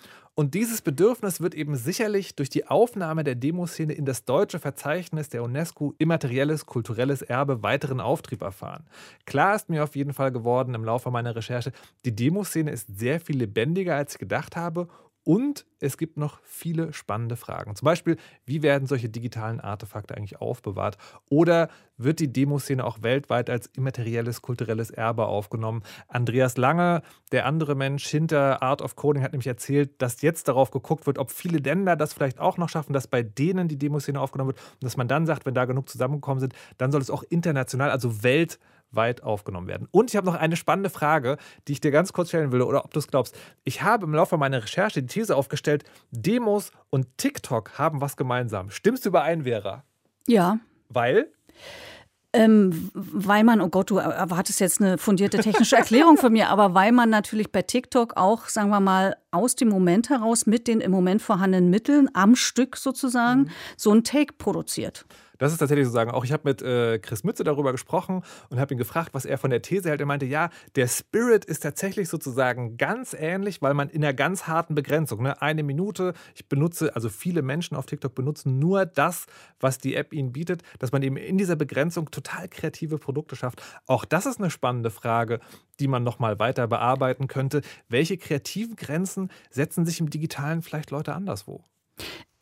Und 0.41 0.55
dieses 0.55 0.81
Bedürfnis 0.81 1.43
wird 1.43 1.55
eben 1.55 1.77
sicherlich 1.77 2.35
durch 2.35 2.49
die 2.49 2.67
Aufnahme 2.67 3.25
der 3.25 3.35
Demoszene 3.35 3.93
in 3.93 4.07
das 4.07 4.25
deutsche 4.25 4.59
Verzeichnis 4.59 5.29
der 5.29 5.43
UNESCO 5.43 5.93
immaterielles 5.99 6.65
kulturelles 6.65 7.21
Erbe 7.21 7.63
weiteren 7.63 8.01
Auftrieb 8.01 8.41
erfahren. 8.41 8.87
Klar 9.27 9.55
ist 9.55 9.69
mir 9.69 9.85
auf 9.85 9.97
jeden 9.97 10.15
Fall 10.15 10.33
geworden 10.33 10.73
im 10.73 10.83
Laufe 10.83 11.11
meiner 11.11 11.37
Recherche, 11.37 11.73
die 12.07 12.17
Demoszene 12.17 12.71
ist 12.71 12.87
sehr 12.99 13.21
viel 13.21 13.37
lebendiger, 13.37 13.97
als 13.97 14.15
ich 14.15 14.19
gedacht 14.19 14.57
habe 14.57 14.89
und 15.25 15.67
es 15.81 15.99
gibt 15.99 16.17
noch 16.17 16.41
viele 16.45 16.93
spannende 16.93 17.37
Fragen. 17.37 17.77
Zum 17.77 17.85
Beispiel, 17.85 18.17
wie 18.47 18.63
werden 18.63 18.87
solche 18.87 19.09
digitalen 19.09 19.61
Artefakte 19.61 20.17
eigentlich 20.17 20.41
aufbewahrt? 20.41 20.97
Oder 21.29 21.69
wird 21.97 22.21
die 22.21 22.33
Demoszene 22.33 22.85
auch 22.85 23.03
weltweit 23.03 23.51
als 23.51 23.67
immaterielles 23.77 24.41
kulturelles 24.41 24.91
Erbe 24.91 25.27
aufgenommen? 25.27 25.83
Andreas 26.09 26.57
Lange, 26.57 27.03
der 27.33 27.47
andere 27.47 27.75
Mensch 27.75 28.07
hinter 28.07 28.63
Art 28.63 28.83
of 28.83 28.97
Coding, 28.97 29.23
hat 29.23 29.33
nämlich 29.33 29.47
erzählt, 29.47 30.01
dass 30.01 30.23
jetzt 30.23 30.49
darauf 30.49 30.71
geguckt 30.71 31.07
wird, 31.07 31.19
ob 31.19 31.31
viele 31.31 31.59
Länder 31.59 31.97
das 31.97 32.15
vielleicht 32.15 32.41
auch 32.41 32.57
noch 32.57 32.69
schaffen, 32.69 32.93
dass 32.93 33.07
bei 33.07 33.23
denen 33.23 33.69
die 33.69 33.79
Demoszene 33.79 34.21
aufgenommen 34.21 34.49
wird 34.49 34.61
und 34.75 34.85
dass 34.85 34.97
man 34.97 35.09
dann 35.09 35.27
sagt, 35.27 35.45
wenn 35.45 35.55
da 35.55 35.67
genug 35.67 35.89
zusammengekommen 35.89 36.41
sind, 36.41 36.55
dann 36.79 36.93
soll 36.93 37.01
es 37.01 37.11
auch 37.11 37.23
international, 37.29 37.91
also 37.91 38.23
weltweit 38.23 38.59
weit 38.93 39.23
aufgenommen 39.23 39.69
werden. 39.69 39.89
Und 39.91 40.11
ich 40.11 40.17
habe 40.17 40.27
noch 40.27 40.35
eine 40.35 40.57
spannende 40.57 40.91
Frage, 40.91 41.37
die 41.69 41.73
ich 41.73 41.81
dir 41.81 41.91
ganz 41.91 42.13
kurz 42.13 42.29
stellen 42.29 42.53
will, 42.53 42.63
oder 42.63 42.85
ob 42.85 42.93
du 42.93 42.99
es 42.99 43.09
glaubst. 43.09 43.37
Ich 43.65 43.83
habe 43.83 44.07
im 44.07 44.15
Laufe 44.15 44.37
meiner 44.37 44.63
Recherche 44.63 45.03
die 45.03 45.07
These 45.07 45.37
aufgestellt, 45.37 45.85
Demos 46.11 46.73
und 46.91 47.07
TikTok 47.19 47.79
haben 47.79 48.01
was 48.01 48.17
gemeinsam. 48.17 48.71
Stimmst 48.71 49.05
du 49.05 49.11
überein, 49.11 49.45
Vera? 49.45 49.85
Ja. 50.27 50.59
Weil? 50.89 51.31
Ähm, 52.33 52.91
weil 52.95 53.43
man, 53.43 53.61
oh 53.61 53.69
Gott, 53.69 53.91
du 53.91 53.97
erwartest 53.97 54.61
jetzt 54.61 54.81
eine 54.81 54.99
fundierte 54.99 55.39
technische 55.39 55.75
Erklärung 55.77 56.17
von 56.17 56.33
mir, 56.33 56.49
aber 56.49 56.75
weil 56.75 56.93
man 56.93 57.11
natürlich 57.11 57.51
bei 57.51 57.63
TikTok 57.63 58.17
auch, 58.17 58.49
sagen 58.49 58.71
wir 58.71 58.79
mal, 58.79 59.17
aus 59.33 59.57
dem 59.57 59.69
Moment 59.69 60.11
heraus 60.11 60.47
mit 60.47 60.69
den 60.69 60.81
im 60.81 60.93
Moment 60.93 61.23
vorhandenen 61.23 61.71
Mitteln 61.71 62.09
am 62.15 62.37
Stück 62.37 62.77
sozusagen 62.77 63.41
mhm. 63.41 63.51
so 63.77 63.93
ein 63.93 64.05
Take 64.05 64.35
produziert. 64.35 65.07
Das 65.41 65.53
ist 65.53 65.59
tatsächlich 65.59 65.87
so 65.87 65.93
sagen. 65.93 66.11
Auch 66.11 66.25
ich 66.25 66.33
habe 66.33 66.43
mit 66.45 66.61
äh, 66.61 66.99
Chris 66.99 67.25
Mütze 67.25 67.45
darüber 67.45 67.73
gesprochen 67.73 68.23
und 68.51 68.61
habe 68.61 68.75
ihn 68.75 68.79
gefragt, 68.79 69.15
was 69.15 69.25
er 69.25 69.39
von 69.39 69.51
der 69.51 69.63
These 69.63 69.89
hält. 69.89 70.01
Er 70.01 70.07
meinte, 70.07 70.27
ja, 70.27 70.51
der 70.77 70.87
Spirit 70.87 71.47
ist 71.47 71.61
tatsächlich 71.63 72.11
sozusagen 72.11 72.77
ganz 72.77 73.17
ähnlich, 73.19 73.63
weil 73.63 73.73
man 73.73 73.89
in 73.89 74.05
einer 74.05 74.13
ganz 74.13 74.47
harten 74.47 74.75
Begrenzung, 74.75 75.23
ne, 75.23 75.41
eine 75.41 75.63
Minute, 75.63 76.13
ich 76.35 76.47
benutze, 76.47 76.95
also 76.95 77.09
viele 77.09 77.41
Menschen 77.41 77.75
auf 77.75 77.87
TikTok 77.87 78.15
benutzen 78.15 78.59
nur 78.59 78.85
das, 78.85 79.25
was 79.59 79.79
die 79.79 79.95
App 79.97 80.13
ihnen 80.13 80.33
bietet, 80.33 80.63
dass 80.79 80.93
man 80.93 81.03
eben 81.03 81.17
in 81.17 81.39
dieser 81.39 81.57
Begrenzung 81.57 82.11
total 82.11 82.47
kreative 82.47 82.99
Produkte 82.99 83.35
schafft. 83.35 83.63
Auch 83.87 84.05
das 84.05 84.27
ist 84.27 84.41
eine 84.41 84.51
spannende 84.51 84.91
Frage, 84.91 85.41
die 85.81 85.89
man 85.89 86.03
nochmal 86.03 86.39
weiter 86.39 86.67
bearbeiten 86.67 87.29
könnte. 87.29 87.63
Welche 87.89 88.19
kreativen 88.19 88.77
Grenzen 88.77 89.31
setzen 89.49 89.87
sich 89.87 90.01
im 90.01 90.11
Digitalen 90.11 90.61
vielleicht 90.61 90.91
Leute 90.91 91.15
anderswo? 91.15 91.65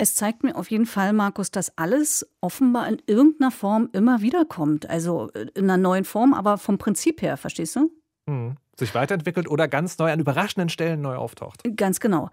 Es 0.01 0.15
zeigt 0.15 0.45
mir 0.45 0.55
auf 0.55 0.71
jeden 0.71 0.87
Fall, 0.87 1.13
Markus, 1.13 1.51
dass 1.51 1.77
alles 1.77 2.25
offenbar 2.41 2.89
in 2.89 3.03
irgendeiner 3.07 3.51
Form 3.51 3.89
immer 3.93 4.23
wieder 4.23 4.45
kommt. 4.45 4.89
Also 4.89 5.31
äh, 5.35 5.47
in 5.55 5.65
einer 5.65 5.77
neuen 5.77 6.05
Form, 6.05 6.35
aber 6.35 6.57
vom 6.57 6.79
Prinzip 6.79 7.21
her, 7.21 7.37
verstehst 7.37 7.75
du? 7.75 7.91
Hm. 8.29 8.57
Sich 8.79 8.95
weiterentwickelt 8.95 9.51
oder 9.51 9.67
ganz 9.67 9.99
neu 9.99 10.13
an 10.13 10.21
überraschenden 10.21 10.69
Stellen 10.69 11.01
neu 11.01 11.17
auftaucht. 11.17 11.63
Ganz 11.77 11.99
genau. 11.99 12.31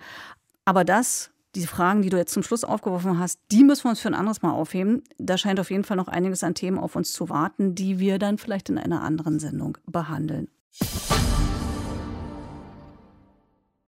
Aber 0.64 0.84
das, 0.84 1.32
diese 1.56 1.68
Fragen, 1.68 2.04
die 2.04 2.10
du 2.10 2.18
jetzt 2.18 2.34
zum 2.34 2.44
Schluss 2.44 2.64
aufgeworfen 2.64 3.18
hast, 3.18 3.40
die 3.52 3.64
müssen 3.64 3.86
wir 3.86 3.90
uns 3.90 4.00
für 4.00 4.10
ein 4.10 4.14
anderes 4.14 4.44
Mal 4.44 4.52
aufheben. 4.52 5.04
Da 5.18 5.36
scheint 5.40 5.60
auf 5.60 5.72
jeden 5.72 5.84
Fall 5.84 5.98
noch 5.98 6.08
einiges 6.08 6.44
an 6.44 6.54
Themen 6.54 6.78
auf 6.78 6.96
uns 6.96 7.14
zu 7.14 7.30
warten, 7.30 7.74
die 7.74 7.98
wir 7.98 8.20
dann 8.20 8.38
vielleicht 8.38 8.70
in 8.70 8.78
einer 8.78 9.02
anderen 9.02 9.40
Sendung 9.40 9.80
behandeln. 9.88 10.50